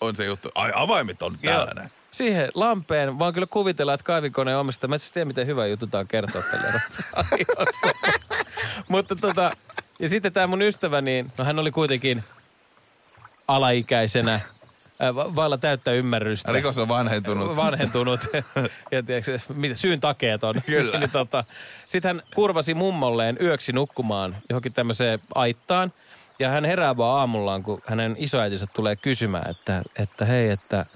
[0.00, 0.48] on se juttu.
[0.54, 1.90] Ai, avaimet on täällä näin.
[2.12, 4.88] Siihen lampeen, vaan kyllä kuvitella, että kaivinkoneen omistaa.
[4.88, 6.82] Mä en siis tiedä, miten hyvä juttu tää on kertoa tälle.
[8.88, 9.50] Mutta tota,
[9.98, 12.24] ja sitten tämä mun ystävä, niin no hän oli kuitenkin
[13.48, 14.40] alaikäisenä,
[15.14, 16.52] va- vailla täyttä ymmärrystä.
[16.52, 17.56] Rikos on vanhentunut.
[17.56, 18.20] vanhentunut
[18.92, 20.54] ja tiedätkö, mitä, syyn takeet on.
[20.66, 20.98] Kyllä.
[20.98, 21.44] niin tota,
[21.88, 25.92] Sitten hän kurvasi mummolleen yöksi nukkumaan johonkin tämmöiseen aittaan.
[26.38, 30.86] Ja hän herää vaan aamullaan, kun hänen isoäitinsä tulee kysymään, että, että hei, että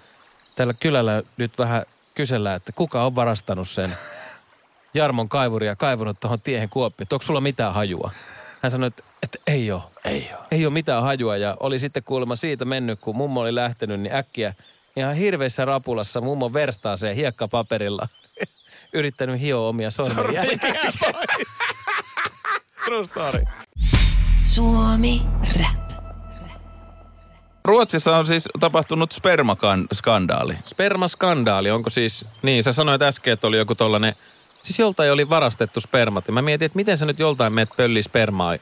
[0.56, 1.82] tällä kylällä nyt vähän
[2.14, 3.96] kysellään, että kuka on varastanut sen
[4.94, 7.04] Jarmon kaivuria ja kaivunut tuohon tiehen kuoppiin.
[7.04, 8.10] että Onko sulla mitään hajua?
[8.62, 9.82] Hän sanoi, että, että ei ole.
[10.04, 10.46] Ei ole.
[10.50, 14.14] Ei ole mitään hajua ja oli sitten kuulemma siitä mennyt, kun mummo oli lähtenyt, niin
[14.14, 14.54] äkkiä
[14.96, 18.08] ihan hirveissä rapulassa mummo verstaa se hiekkapaperilla
[18.92, 20.42] yrittänyt hioa omia sormia.
[22.84, 23.44] True story.
[24.44, 25.22] Suomi
[25.60, 25.85] Rap.
[27.66, 30.54] Ruotsissa on siis tapahtunut spermaskandaali.
[30.64, 34.14] Spermaskandaali, onko siis, niin sä sanoit äsken, että oli joku tollanen,
[34.62, 36.26] siis joltain oli varastettu spermat.
[36.26, 38.56] Ja mä mietin, että miten sä nyt joltain meet pölli spermaa,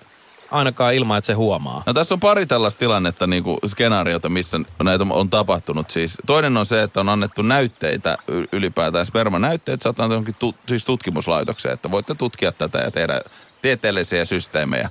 [0.50, 1.82] ainakaan ilman, että se huomaa.
[1.86, 5.90] No tässä on pari tällaista tilannetta, niin kuin skenaariota, missä näitä on tapahtunut.
[5.90, 8.18] Siis toinen on se, että on annettu näytteitä
[8.52, 13.20] ylipäätään, spermanäytteet saattaa johonkin tu- siis tutkimuslaitokseen, että voitte tutkia tätä ja tehdä
[13.62, 14.90] tieteellisiä systeemejä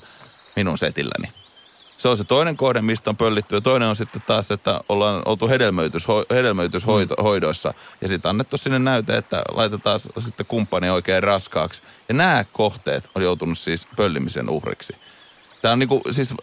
[0.56, 1.43] minun setilläni.
[2.04, 3.56] Se on se toinen kohde, mistä on pöllitty.
[3.56, 7.74] Ja toinen on sitten taas, että ollaan oltu hedelmöitysho- hedelmöityshoidoissa.
[8.02, 11.82] Ja sitten annettu sinne näyte, että laitetaan sitten kumppani oikein raskaaksi.
[12.08, 14.94] Ja nämä kohteet on joutunut siis pöllimisen uhriksi.
[15.62, 16.34] Tämä on, niinku, siis,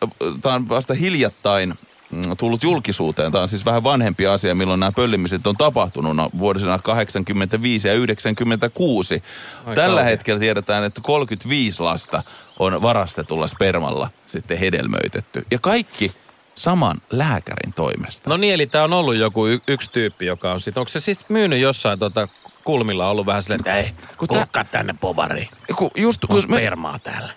[0.42, 1.89] tää on vasta hiljattain mm,
[2.38, 3.32] tullut julkisuuteen.
[3.32, 7.94] Tämä on siis vähän vanhempi asia, milloin nämä pöllimiset on tapahtunut no, vuosina 85 ja
[7.94, 9.22] 96.
[9.66, 10.04] Ai Tällä kauhea.
[10.10, 12.22] hetkellä tiedetään, että 35 lasta
[12.58, 15.46] on varastetulla spermalla sitten hedelmöitetty.
[15.50, 16.12] Ja kaikki
[16.54, 18.30] saman lääkärin toimesta.
[18.30, 21.00] No niin, eli tää on ollut joku y- yksi tyyppi, joka on sit, onko se
[21.00, 22.28] siis myynyt jossain tota
[22.64, 25.48] kulmilla ollut vähän silleen, että ei, Kun tää- tänne povariin.
[25.76, 27.32] Kun just, On kun me, spermaa täällä.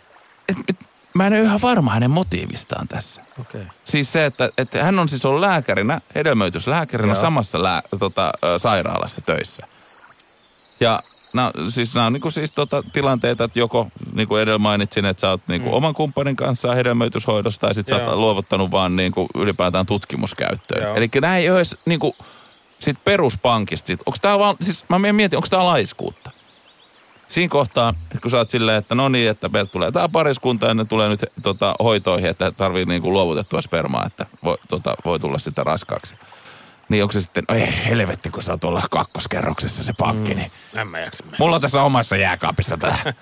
[0.50, 0.76] et, et,
[1.14, 3.22] mä en ole ihan varma hänen motiivistaan tässä.
[3.42, 3.62] Okay.
[3.86, 7.22] Siis se, että, että hän on siis ollut lääkärinä, hedelmöityslääkärinä Joo.
[7.22, 9.68] samassa lää, tota, sairaalassa töissä.
[10.80, 11.00] Ja
[11.34, 15.22] nämä, siis nämä on niin siis tota, tilanteita, että joko, niin kuin edellä mainitsin, että
[15.22, 15.74] sä oot niin mm.
[15.74, 20.98] oman kumppanin kanssa hedelmöityshoidossa, tai sitten sä oot luovuttanut vaan niin kuin ylipäätään tutkimuskäyttöön.
[20.98, 22.14] Eli nämä ei ole edes niin kuin,
[22.80, 23.88] sit peruspankista.
[23.88, 26.32] Sit, onko tämä vaan, siis mä mietin, onko tämä laiskuutta?
[27.28, 30.74] Siinä kohtaa, kun sä oot silleen, että no niin, että meiltä tulee tämä pariskunta ja
[30.74, 35.40] ne tulee nyt tota, hoitoihin, että tarvii niinku luovutettua spermaa, että voi, tota, voi tulla
[35.40, 36.16] sitten raskaaksi.
[36.90, 40.40] Niin onko se sitten, oi helvetti, kun sä oot tuolla kakkoskerroksessa se pankki, mm.
[40.40, 41.38] niin En mä jaksa mennä.
[41.40, 42.98] mulla on tässä omassa jääkaapissa tää,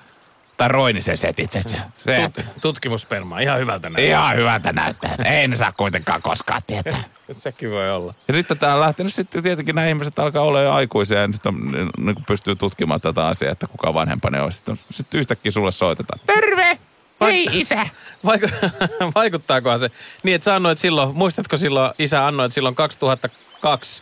[0.61, 1.51] tää Roinisen setit.
[1.51, 1.61] Se,
[1.95, 4.07] se, Tut, tutkimusspermaa, ihan hyvältä näin.
[4.07, 7.03] ihan hyvältä näyttää, ei ne saa kuitenkaan koskaan tietää.
[7.31, 8.13] Sekin voi olla.
[8.27, 11.55] Ja nyt tää on lähtenyt sitten tietenkin nämä ihmiset alkaa olla jo aikuisia ja sitten
[11.55, 14.51] on, niin kuin pystyy tutkimaan tätä asiaa, että kuka vanhempani on.
[14.51, 16.19] Sitten, sitten yhtäkkiä sulle soitetaan.
[16.25, 16.79] Terve!
[17.21, 17.87] Hei isä!
[18.27, 18.69] Vaiku-
[19.15, 19.91] vaikuttaakohan se?
[20.23, 24.01] Niin, että sä annoit silloin, muistatko silloin, isä annoit silloin 2002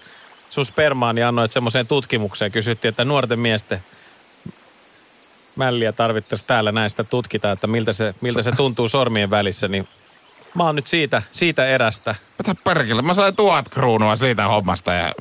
[0.49, 2.51] sun spermaan, niin annoit semmoiseen tutkimukseen.
[2.51, 3.83] Kysyttiin, että nuorten miesten
[5.59, 9.87] mälliä tarvittaisiin täällä näistä tutkitaan, että miltä se, miltä se tuntuu sormien välissä, niin
[10.55, 12.15] mä oon nyt siitä, siitä erästä.
[12.37, 15.13] Mitä perkele, mä sain tuhat kruunua siitä hommasta ja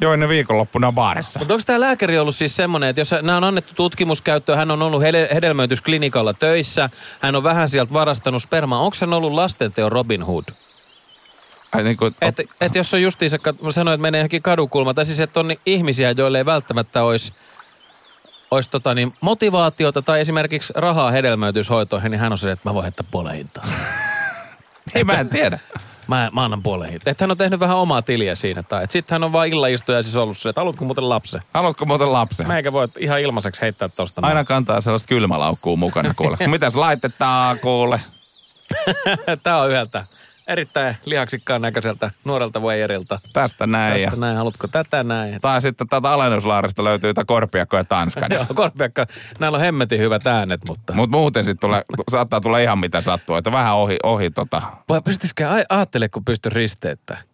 [0.00, 1.38] join ne viikonloppuna baarissa.
[1.38, 4.82] Mutta onko tämä lääkäri ollut siis semmoinen, että jos nämä on annettu tutkimuskäyttöön, hän on
[4.82, 10.22] ollut hede- hedelmöitysklinikalla töissä, hän on vähän sieltä varastanut spermaa, onko hän ollut lastenteon Robin
[10.22, 10.44] Hood?
[11.72, 13.38] Ai niin kuin, Että et jos on justiinsa,
[13.70, 17.32] sanoin, että menee johonkin kadukulmaan, tai siis että on ihmisiä, joille ei välttämättä olisi
[18.54, 22.84] olisi tota niin, motivaatiota tai esimerkiksi rahaa hedelmöityshoitoihin, niin hän on se, että mä voin
[22.84, 23.64] heittää puolen hintaa.
[24.94, 25.58] ei mä en tiedä.
[26.06, 27.10] Mä, mä annan puolen hintaa.
[27.10, 28.62] Että hän on tehnyt vähän omaa tiliä siinä.
[28.62, 31.40] Tai sitten hän on vaan illaistujaisissa ollut se, että haluatko muuten lapsen?
[31.54, 32.46] Haluatko muuten lapsen?
[32.46, 34.20] Mä eikä voi ihan ilmaiseksi heittää tosta.
[34.20, 34.28] noin.
[34.28, 36.36] Aina kantaa sellaista kylmälaukkuu mukana kuule.
[36.46, 38.00] Mitäs laitetaan kuule?
[39.42, 40.04] Tää on yhdeltä
[40.48, 43.20] erittäin lihaksikkaan näköiseltä nuorelta voijerilta.
[43.32, 44.02] Tästä näin.
[44.02, 45.40] Ja, Tästä näin, haluatko tätä näin?
[45.40, 48.32] tai sitten tätä alennuslaarista löytyy tätä korpiakko ja tanskan.
[48.34, 49.06] Joo, Korpiakka,
[49.38, 50.92] näillä on hemmetin hyvät äänet, mutta...
[50.92, 54.62] Mutta muuten sitten tulee, saattaa tulla ihan mitä sattuu, että vähän ohi, ohi tota.
[54.88, 57.24] Vai pystytkö, ai- ajattele, kun pysty risteyttämään.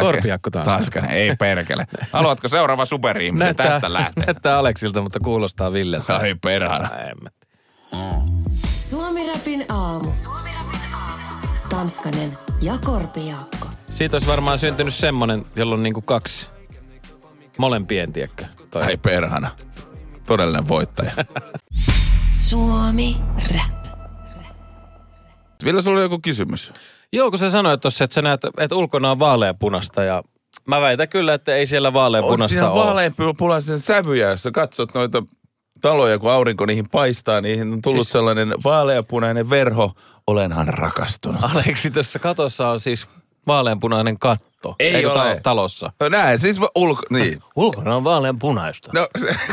[0.00, 0.66] Korpiakko taas.
[0.66, 1.86] Tanskan, ei perkele.
[2.12, 4.24] Haluatko seuraava superihmisen tästä lähteä?
[4.26, 6.16] näyttää Aleksilta, mutta kuulostaa Villeltä.
[6.16, 6.90] Ai perhana.
[8.88, 10.10] Suomi Rapin aamu.
[11.68, 13.66] Tanskanen ja Korpiaakko.
[13.86, 16.50] Siitä olisi varmaan syntynyt semmonen, jolla on niinku kaksi
[17.58, 18.44] molempien, tiedätkö?
[18.70, 18.82] Toi.
[18.82, 19.50] Ai perhana.
[20.26, 21.12] Todellinen voittaja.
[22.50, 23.16] Suomi
[23.54, 23.86] Rap.
[25.64, 26.72] Ville, sulla oli joku kysymys.
[27.12, 30.22] Joo, kun sä sanoit tuossa, että sä näet, että ulkona on vaaleanpunasta ja
[30.66, 32.84] mä väitän kyllä, että ei siellä On vaaleanpunasta siinä ole.
[32.84, 35.22] vaaleanpunaisen sävyjä, jos sä katsot noita
[35.80, 39.92] taloja, kun aurinko niihin paistaa, niihin on tullut Siis- sellainen vaaleanpunainen verho.
[40.26, 41.44] Olenhan rakastunut.
[41.44, 43.06] Aleksi, tässä katossa on siis
[43.46, 44.74] vaaleanpunainen katto.
[44.78, 45.34] Ei Eikö ole.
[45.34, 45.92] ta- talossa?
[46.00, 47.02] No näin, siis ulko...
[47.10, 47.40] Niin.
[47.56, 48.90] Ulkona on vaaleanpunaista.
[48.94, 49.08] No,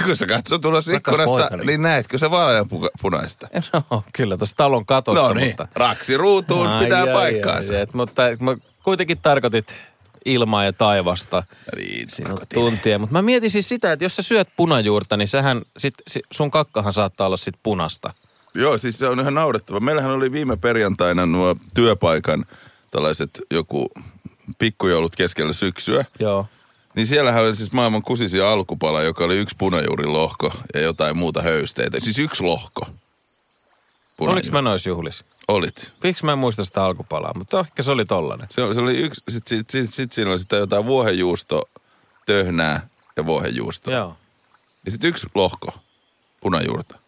[0.06, 3.48] kun sä katsot ulos Rakas ikkunasta, niin näetkö se vaaleanpunaista?
[3.92, 5.68] No, kyllä tuossa talon katossa, No niin, mutta...
[5.76, 7.74] raksi ruutuun Ai, pitää ai, paikkaansa.
[7.74, 9.76] ai, et, mutta mä kuitenkin tarkoitit
[10.26, 11.44] ilmaa ja taivasta
[11.76, 13.02] Niin, sinut tuntien.
[13.02, 16.52] Mutta mä mietin siis sitä, että jos sä syöt punajuurta, niin sähän, sit, si, sun
[16.52, 18.14] kakkahan saattaa olla sit punasta.
[18.56, 19.80] Joo, siis se on ihan naurettava.
[19.80, 22.46] Meillähän oli viime perjantaina nuo työpaikan
[22.92, 23.92] tällaiset joku
[24.58, 26.06] pikkujoulut keskellä syksyä.
[26.20, 26.48] Joo.
[26.96, 32.00] Niin siellähän oli siis maailman kusisin alkupala, joka oli yksi punajuurilohko ja jotain muuta höysteitä.
[32.00, 32.88] Siis yksi lohko.
[34.20, 35.26] Oliko mä noissa juhlissa?
[35.48, 35.94] Olit.
[36.04, 38.48] Miksi mä en muista sitä alkupalaa, mutta ehkä se oli tollanen.
[38.52, 41.70] Se, oli- se oli yksi, sit, sit, sit, sit siinä oli sitä jotain vuohenjuusto,
[42.26, 43.92] töhnää ja vuohenjuusto.
[43.92, 44.18] Joo.
[44.86, 45.74] Ja sitten yksi lohko
[46.42, 47.00] punajuurta.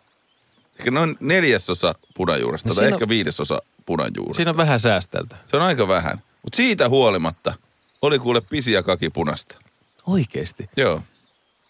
[0.80, 4.36] Ehkä noin neljäsosa punajuuresta No tai ehkä on- viidesosa punajuuresta.
[4.36, 5.36] Siinä on vähän säästeltä.
[5.48, 6.21] Se on aika vähän.
[6.43, 7.54] Mutta siitä huolimatta
[8.02, 9.58] oli kuule pisi ja kaki punasta.
[10.08, 10.69] Oikeesti?
[10.78, 11.02] Joo.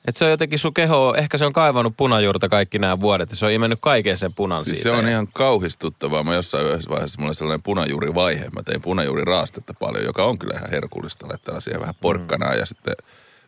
[0.08, 3.36] Et se on jotenkin sun keho, ehkä se on kaivannut punajuurta kaikki nämä vuodet ja
[3.36, 4.90] se on imennyt kaiken sen punan Siis siitä.
[4.90, 6.24] se on ihan kauhistuttavaa.
[6.24, 8.50] Mä jossain yhdessä vaiheessa mulla oli sellainen punajuurivaihe.
[8.50, 11.28] Mä tein punajuuriraastetta paljon, joka on kyllä ihan herkullista.
[11.28, 12.96] Laittaa siihen vähän porkkanaa ja sitten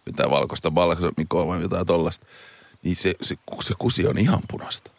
[0.05, 2.25] mitään valkoista balsamikoa vai jotain tollasta.
[2.83, 4.91] Niin se, se, se kusi on ihan punasta.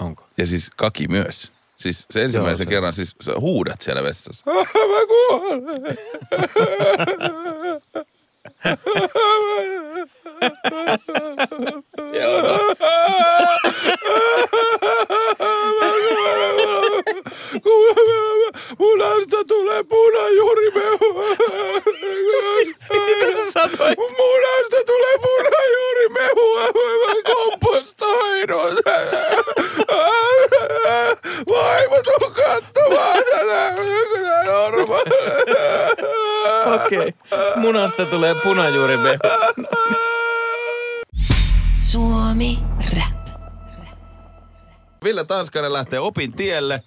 [0.00, 0.26] Onko?
[0.38, 1.52] Ja siis kaki myös.
[1.76, 4.44] Siis se ensimmäisen se- kerran siis sä huudat siellä vessassa.
[4.50, 5.98] Mä kuolen.
[18.78, 21.36] Munasta tulee punajuurimehu.
[23.06, 23.98] Mitä sä sanoit?
[23.98, 26.44] Munasta tulee punajuurimehu.
[26.58, 28.76] Mä kompostoidun.
[31.48, 33.74] Vaimo tuu katsomaan tätä.
[33.76, 36.31] Tämä normaali.
[36.74, 36.98] Okei.
[36.98, 37.12] Okay.
[37.56, 39.18] Munasta tulee punajuurimehu.
[41.82, 42.58] Suomi
[42.96, 43.28] Rap.
[45.04, 46.82] Ville Tanskanen lähtee opin tielle.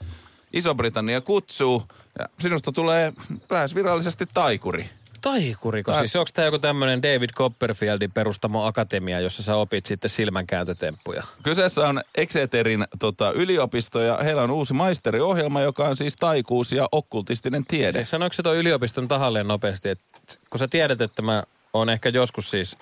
[0.54, 1.84] Iso-Britannia kutsuu.
[2.20, 3.14] Ja sinusta tulee
[3.50, 4.90] lähes virallisesti taikuri.
[5.26, 5.92] Taikuriko?
[5.92, 11.24] Tai- Siis onko tämä joku tämmöinen David Copperfieldin perustama akatemia, jossa sä opit sitten silmänkääntötemppuja?
[11.44, 16.88] Kyseessä on Exeterin tota, yliopisto ja heillä on uusi maisteriohjelma, joka on siis taikuus ja
[16.92, 17.92] okkultistinen tiede.
[17.92, 20.04] Siis sanoiko se tuo yliopiston tahalleen nopeasti, että
[20.50, 22.78] kun sä tiedät, että mä oon ehkä joskus siis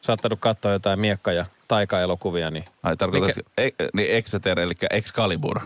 [0.00, 2.64] saattanut katsoa jotain miekka- ja taika-elokuvia, niin...
[2.82, 5.60] Ai tarkoitatko, e, niin Exeter, eli Excalibur.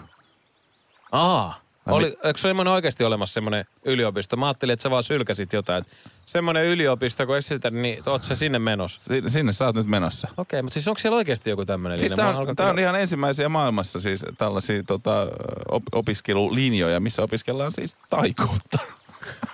[1.13, 4.37] Aa, oli, eikö semmoinen oikeasti olemassa semmoinen yliopisto?
[4.37, 5.85] Mä ajattelin, että sä vaan sylkäsit jotain.
[6.27, 9.01] Semmoinen yliopisto, kun esität, niin oot sä sinne menossa?
[9.01, 10.29] Sinne, sinne sä oot nyt menossa.
[10.37, 12.25] Okei, mutta siis onko siellä oikeasti joku tämmöinen Siis linja?
[12.25, 15.27] tämä Mä on, tää on ihan ensimmäisiä maailmassa siis tällaisia tota,
[15.71, 18.79] op, opiskelulinjoja, missä opiskellaan siis taikuutta.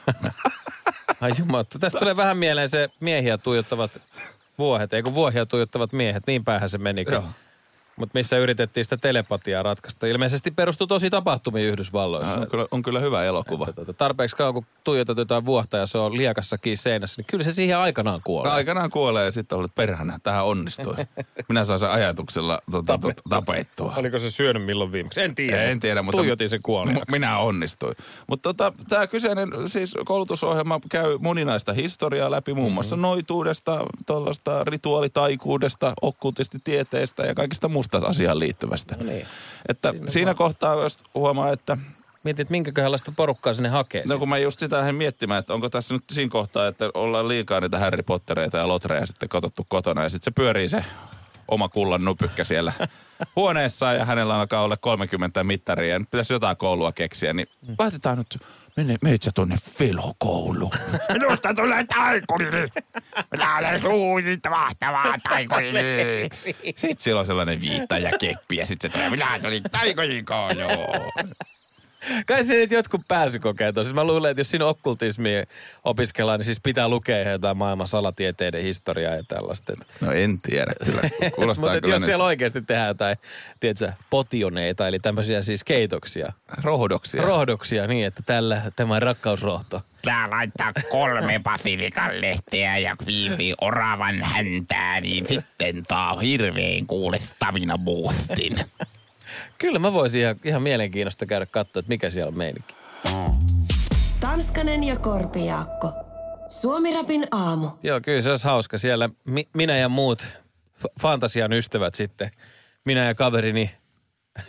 [1.21, 4.01] Ai jumatta, tästä tulee vähän mieleen se miehiä tuijottavat
[4.59, 7.15] vuohet, ei kun vuohia tuijottavat miehet, niin päähän se menikin.
[7.15, 7.25] Joo.
[7.97, 10.07] Mutta missä yritettiin sitä telepatiaa ratkaista.
[10.07, 12.41] Ilmeisesti perustui tosi tapahtumiin Yhdysvalloissa.
[12.41, 13.65] On kyllä, on kyllä hyvä elokuva.
[13.69, 17.27] Että tuota, tarpeeksi kauan, kun tuijotat jotain vuohta ja se on liekassa kiinni seinässä, niin
[17.31, 18.53] kyllä se siihen aikanaan kuolee.
[18.53, 20.95] Aikanaan kuolee ja sitten olet perhänä, tähän onnistui.
[21.49, 23.31] Minä saan sen ajatuksella tota, tapettua.
[23.31, 23.95] tapettua.
[23.97, 25.21] Oliko se syönyt milloin viimeksi?
[25.23, 25.63] En tiedä.
[25.63, 26.19] En tiedä, mutta...
[26.19, 27.03] Tuijotin sen kuoleeksi.
[27.09, 27.97] M- Minä onnistuin.
[28.27, 33.03] Mutta tota, tämä kyseinen siis koulutusohjelma käy moninaista historiaa läpi, muun muassa Mhm.
[33.03, 38.97] noituudesta, tuollaista rituaalitaikuudesta, okkultistitieteestä ja kaikista muusta asiaan liittyvästä.
[38.97, 39.27] No niin.
[39.69, 41.77] Että siinä kohtaa jos huomaa, että
[42.25, 44.03] Mietit, minkäköhänlaista porukkaa sinne hakee.
[44.09, 47.29] no kun mä just sitä lähdin miettimään, että onko tässä nyt siinä kohtaa, että ollaan
[47.29, 50.85] liikaa niitä Harry Pottereita ja lotreja sitten katsottu kotona ja sitten se pyörii se
[51.49, 52.73] oma kullan nupykkä siellä
[53.37, 58.19] huoneessa ja hänellä alkaa olla 30 mittaria ja nyt pitäisi jotain koulua keksiä, niin laitetaan
[58.19, 58.39] nyt,
[58.77, 60.73] mene, meitä tuonne Velho-kouluun.
[61.13, 62.47] Minusta tulee taikuri.
[63.31, 65.73] Minä olen suuri mahtava taikuri.
[66.65, 71.13] Sitten siellä on sellainen viitta ja keppi ja sitten se tulee, minä tulin taikojen kouluun.
[72.27, 73.85] Kai se nyt jotkut pääsykokeet on.
[73.85, 75.45] Siis mä luulen, että jos siinä okkultismia
[75.85, 79.73] opiskellaan, niin siis pitää lukea jotain maailman salatieteiden historiaa ja tällaista.
[80.01, 81.01] No en tiedä kyllä.
[81.35, 83.17] Kuulostaa Mutta kyllä jos nyt siellä oikeasti tehdään jotain,
[83.61, 87.23] tiedätkö, potioneita, eli tämmöisiä siis keitoksia, rohdoksia.
[87.23, 89.83] rohdoksia niin, että tällä tämä on rakkausrohto.
[90.03, 97.79] Tää laittaa kolme basilikan lehteä ja viisi oravan häntää, niin sitten saa hirveen kuule stamina
[97.79, 98.57] boostin.
[99.59, 102.75] Kyllä mä voisin ihan, ihan mielenkiinnosta käydä katsoa, että mikä siellä on meininki.
[104.21, 105.93] Tanskanen ja Korpijaakko.
[106.49, 107.69] Suomi Rapin aamu.
[107.83, 108.79] Joo, kyllä se olisi hauska.
[108.79, 110.23] Siellä mi- minä ja muut
[110.85, 112.31] f- fantasian ystävät sitten.
[112.85, 113.71] Minä ja kaverini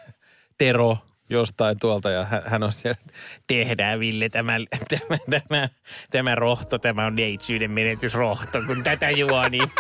[0.59, 0.99] Tero
[1.31, 2.99] jostain tuolta ja hän, hän on siellä,
[3.47, 4.53] tehdään Ville tämä,
[4.89, 5.69] tämä, tämä,
[6.11, 9.73] tämä rohto, tämä on neitsyyden menetysrohto, kun tätä juo, niin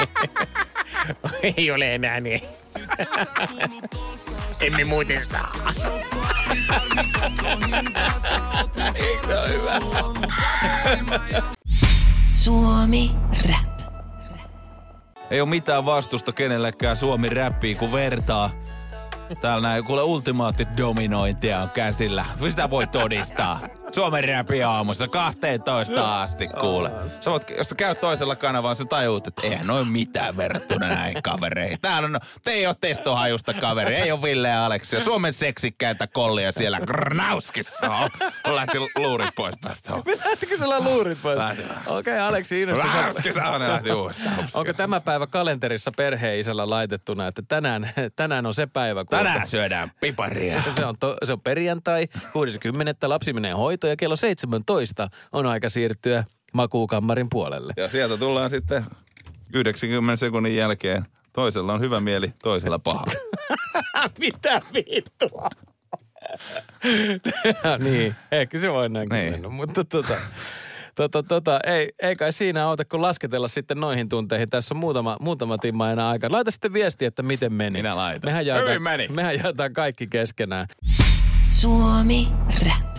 [1.56, 2.40] ei ole enää niin.
[4.60, 5.52] Emme muuten saa.
[8.94, 9.80] Eikö hyvä?
[12.34, 13.10] Suomi
[13.50, 13.78] Rap.
[15.30, 18.50] Ei ole mitään vastusta kenellekään Suomi räppiin, kun vertaa.
[19.40, 22.24] Täällä näin kuule ultimaatit dominointia on käsillä.
[22.48, 23.60] Sitä voi todistaa.
[23.92, 26.90] Suomen räpi aamussa 12 asti kuule.
[27.20, 31.22] Sä voit, jos sä käyt toisella kanavalla, sä tajuut, että eihän noin mitään verrattuna näihin
[31.22, 31.78] kavereihin.
[31.82, 35.00] Täällä on, te ei ole testohajusta kaveri, ei ole Ville ja Aleksi.
[35.00, 38.10] Suomen seksikkäitä kollia siellä Grnauskissa on.
[38.54, 39.92] Lähti luurit pois päästä.
[40.24, 41.38] Lähtikö sulla luurit pois?
[41.38, 41.62] Lähti.
[41.86, 42.90] Okei, okay, Aleksi innostus.
[43.58, 44.48] Ne lähti uudestaan.
[44.54, 49.18] Onko tämä päivä kalenterissa perheisällä laitettuna, että tänään, tänään on se päivä, kun...
[49.18, 50.62] Tänään syödään piparia.
[50.76, 53.08] Se on, to, se on perjantai, 60.
[53.08, 57.72] lapsi menee hoitoon ja kello 17 on aika siirtyä makuukammarin puolelle.
[57.76, 58.84] Ja sieltä tullaan sitten
[59.54, 61.04] 90 sekunnin jälkeen.
[61.32, 63.04] Toisella on hyvä mieli, toisella paha.
[64.18, 65.48] Mitä vittua?
[67.84, 69.32] niin, ehkä se voi näin Niin.
[69.32, 70.14] mennä, mutta tota,
[70.94, 74.50] tota, tota, ei, ei kai siinä auta, kun lasketella sitten noihin tunteihin.
[74.50, 76.32] Tässä on muutama, muutama timma enää aikaa.
[76.32, 77.78] Laita sitten viesti, että miten meni.
[77.78, 78.28] Minä laitan.
[78.28, 79.08] Mehän jaetaan, Hyvin meni.
[79.08, 80.66] Mehän jaetaan kaikki keskenään.
[81.50, 82.28] Suomi
[82.66, 82.97] Rap.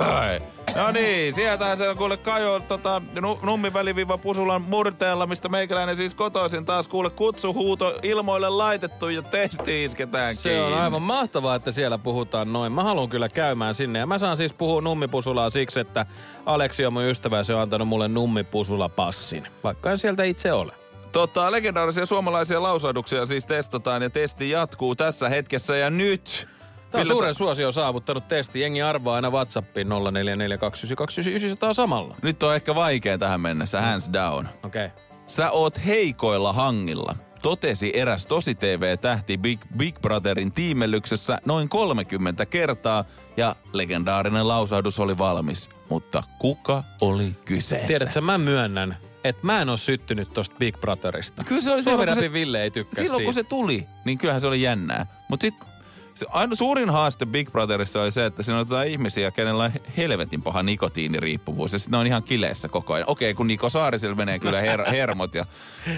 [0.00, 0.40] Ai.
[0.76, 6.14] No niin, sieltähän se on kuule kajo tota, nu, nummiväliviiva Pusulan murteella, mistä meikäläinen siis
[6.14, 11.98] kotoisin taas kuule kutsuhuuto ilmoille laitettu ja testi isketään Se on aivan mahtavaa, että siellä
[11.98, 12.72] puhutaan noin.
[12.72, 13.98] Mä haluan kyllä käymään sinne.
[13.98, 16.06] Ja mä saan siis puhua nummipusulaa siksi, että
[16.46, 19.48] Aleksi on mun ystävä ja se on antanut mulle nummipusula passin.
[19.64, 20.72] Vaikka en sieltä itse ole.
[21.12, 26.55] Tota, legendaarisia suomalaisia lausahduksia siis testataan ja testi jatkuu tässä hetkessä ja nyt.
[26.90, 28.60] Tämä on suuren suosio saavuttanut testi.
[28.60, 32.16] Jengi arvaa aina Whatsappiin 0442992999 samalla.
[32.22, 34.48] Nyt on ehkä vaikea tähän mennessä, hands down.
[34.62, 34.86] Okei.
[34.86, 34.98] Okay.
[35.26, 43.04] Sä oot heikoilla hangilla, totesi eräs tosi TV-tähti Big, Big Brotherin tiimellyksessä noin 30 kertaa
[43.36, 45.70] ja legendaarinen lausahdus oli valmis.
[45.88, 47.86] Mutta kuka oli kyseessä?
[47.86, 51.44] Tiedätkö, mä myönnän, että mä en ole syttynyt tosta Big Brotherista.
[51.44, 53.26] Kyllä se oli silloin, kun se- Ville ei tykkää Silloin siitä.
[53.26, 55.06] kun se tuli, niin kyllähän se oli jännää.
[55.28, 55.68] Mutta sitten
[56.16, 60.42] se aino, suurin haaste Big Brotherissa oli se, että siinä otetaan ihmisiä, kenellä on helvetin
[60.42, 61.72] paha nikotiiniriippuvuus.
[61.72, 63.10] Ja sitten ne on ihan kileessä koko ajan.
[63.10, 65.46] Okei, kun Niko Saarisella menee kyllä her- hermot ja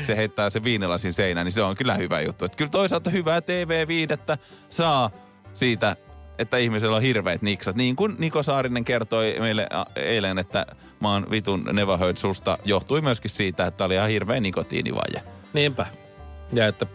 [0.03, 2.45] se heittää se viinilasin seinään, niin se on kyllä hyvä juttu.
[2.45, 4.39] Et kyllä toisaalta hyvää TV-viidettä
[4.71, 5.11] saa
[5.55, 5.97] siitä,
[6.39, 7.77] että ihmisellä on hirveät niksat.
[7.77, 10.67] Niin kuin Niko Saarinen kertoi meille eilen, että
[11.01, 15.23] mä oon vitun Never Heard susta, johtui myöskin siitä, että oli ihan hirveä nikotiinivaje.
[15.53, 15.87] Niinpä.
[16.53, 16.87] Ja että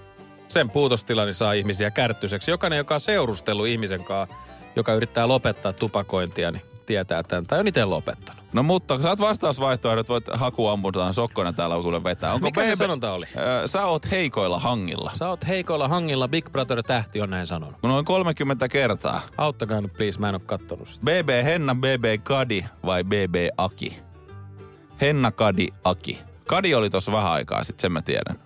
[0.50, 2.52] sen puutostilani saa ihmisiä kärttyiseksi.
[2.52, 4.36] Jokainen, joka on seurustellut ihmisen kanssa,
[4.76, 7.46] joka yrittää lopettaa tupakointia, niin tietää tämän.
[7.46, 8.44] Tai on itse lopettanut.
[8.54, 12.34] No mutta saat vastausvaihtoehdot, voit hakuammutaan sokkona täällä kuule vetää.
[12.34, 13.26] Onko Mikä se sanonta oli?
[13.66, 15.12] Sä oot heikoilla hangilla.
[15.16, 17.76] Sä oot heikoilla hangilla, Big Brother tähti on näin sanonut.
[17.84, 19.22] Noin 30 kertaa.
[19.38, 21.06] Auttakaa nyt please, mä en oo kattonut sitä.
[21.06, 24.00] BB Henna, BB Kadi vai BB Aki?
[25.02, 26.20] Henna, Kadi, Aki.
[26.48, 28.40] Kadi oli tossa vähän aikaa sitten, sen mä tiedän.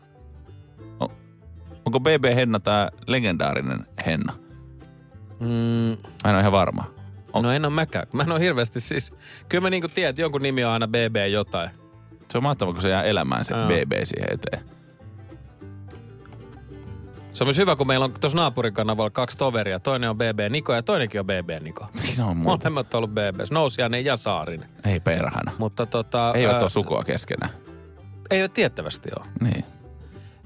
[1.88, 4.34] Onko BB Henna tää legendaarinen Henna?
[5.40, 5.48] Mm,
[6.24, 6.84] Mä en ole ihan varma.
[7.34, 8.08] On- no en oo mäkään.
[8.14, 9.12] Mä en oo hirveästi siis...
[9.50, 11.70] Kyllä mä niinku tiedän, että jonkun nimi on aina BB jotain.
[12.32, 13.54] Se on mahtavaa, kun se jää elämään se.
[13.54, 14.62] BB siihen eteen.
[17.34, 19.80] Se on myös hyvä, kun meillä on tuossa naapurin kanavalla kaksi toveria.
[19.80, 21.88] Toinen on BB Niko ja toinenkin on BB Niko.
[21.96, 22.70] Siinä on muuta.
[22.70, 23.40] Molemmat on ollut BB.
[23.52, 24.70] Nousiainen ja Saarinen.
[24.86, 25.52] Ei perhana.
[25.58, 26.32] Mutta tota...
[26.36, 27.52] Ei ole ää, tuo sukua keskenään.
[28.30, 29.26] Ei ole tiettävästi ole.
[29.42, 29.66] Niin.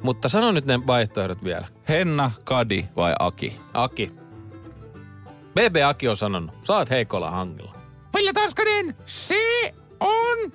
[0.03, 1.67] Mutta sano nyt ne vaihtoehdot vielä.
[1.89, 3.57] Henna, Kadi vai Aki?
[3.73, 4.11] Aki.
[5.53, 7.73] BB Aki on sanonut, oot heikolla hangilla.
[8.15, 10.51] Ville Tanskanen, se on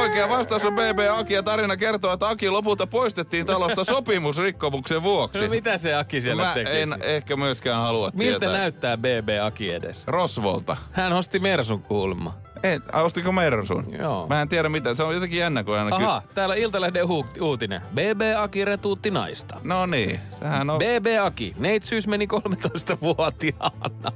[0.00, 5.42] Oikea vastaus on BB Aki ja tarina kertoo, että Aki lopulta poistettiin talosta sopimusrikkomuksen vuoksi.
[5.42, 6.76] No mitä se Aki siellä Mä tekisi?
[6.76, 8.58] en ehkä myöskään halua Miltä tietää.
[8.58, 10.06] näyttää BB Aki edes?
[10.06, 10.76] Rosvolta.
[10.92, 12.34] Hän osti Mersun kulma.
[12.62, 13.86] En, ostiko Mersun?
[14.02, 14.26] Joo.
[14.28, 14.94] Mä en tiedä mitä.
[14.94, 15.96] Se on jotenkin jännä, kun aina...
[15.98, 17.80] ky- Aha, täällä Iltalehden hu- uutinen.
[17.94, 19.60] BB Aki retuutti naista.
[19.64, 20.78] No niin, sehän on...
[20.78, 24.12] BB Aki, neitsyys meni 13-vuotiaana.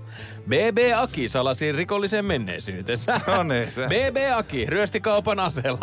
[0.49, 3.21] BB Aki salasi rikollisen menneisyytensä.
[3.27, 5.79] No niin, se- BB Aki ryösti kaupan aseella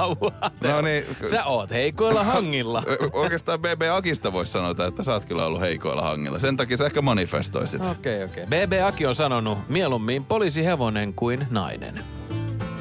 [0.61, 1.03] No niin.
[1.31, 2.83] Sä oot heikoilla hangilla.
[3.13, 6.39] Oikeastaan BB Akista voisi sanoa, että sä oot kyllä ollut heikoilla hangilla.
[6.39, 7.85] Sen takia sä ehkä manifestoisit.
[7.85, 8.45] Okei, okei.
[8.45, 12.03] BB Aki on sanonut mieluummin poliisihevonen kuin nainen.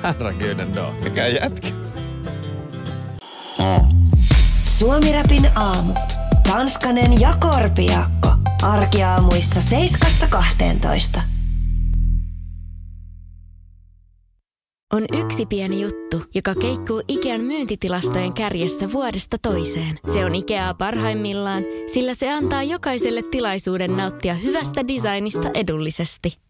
[0.03, 0.95] Herreguden då.
[1.05, 1.69] Mikä jätkä?
[4.65, 5.95] Suomi Rapin aamu.
[6.43, 8.29] Tanskanen ja Korpiakko.
[8.63, 9.61] Arkiaamuissa
[11.15, 11.21] 7.12.
[14.93, 19.99] on yksi pieni juttu, joka keikkuu Ikean myyntitilastojen kärjessä vuodesta toiseen.
[20.13, 26.50] Se on Ikeaa parhaimmillaan, sillä se antaa jokaiselle tilaisuuden nauttia hyvästä designista edullisesti.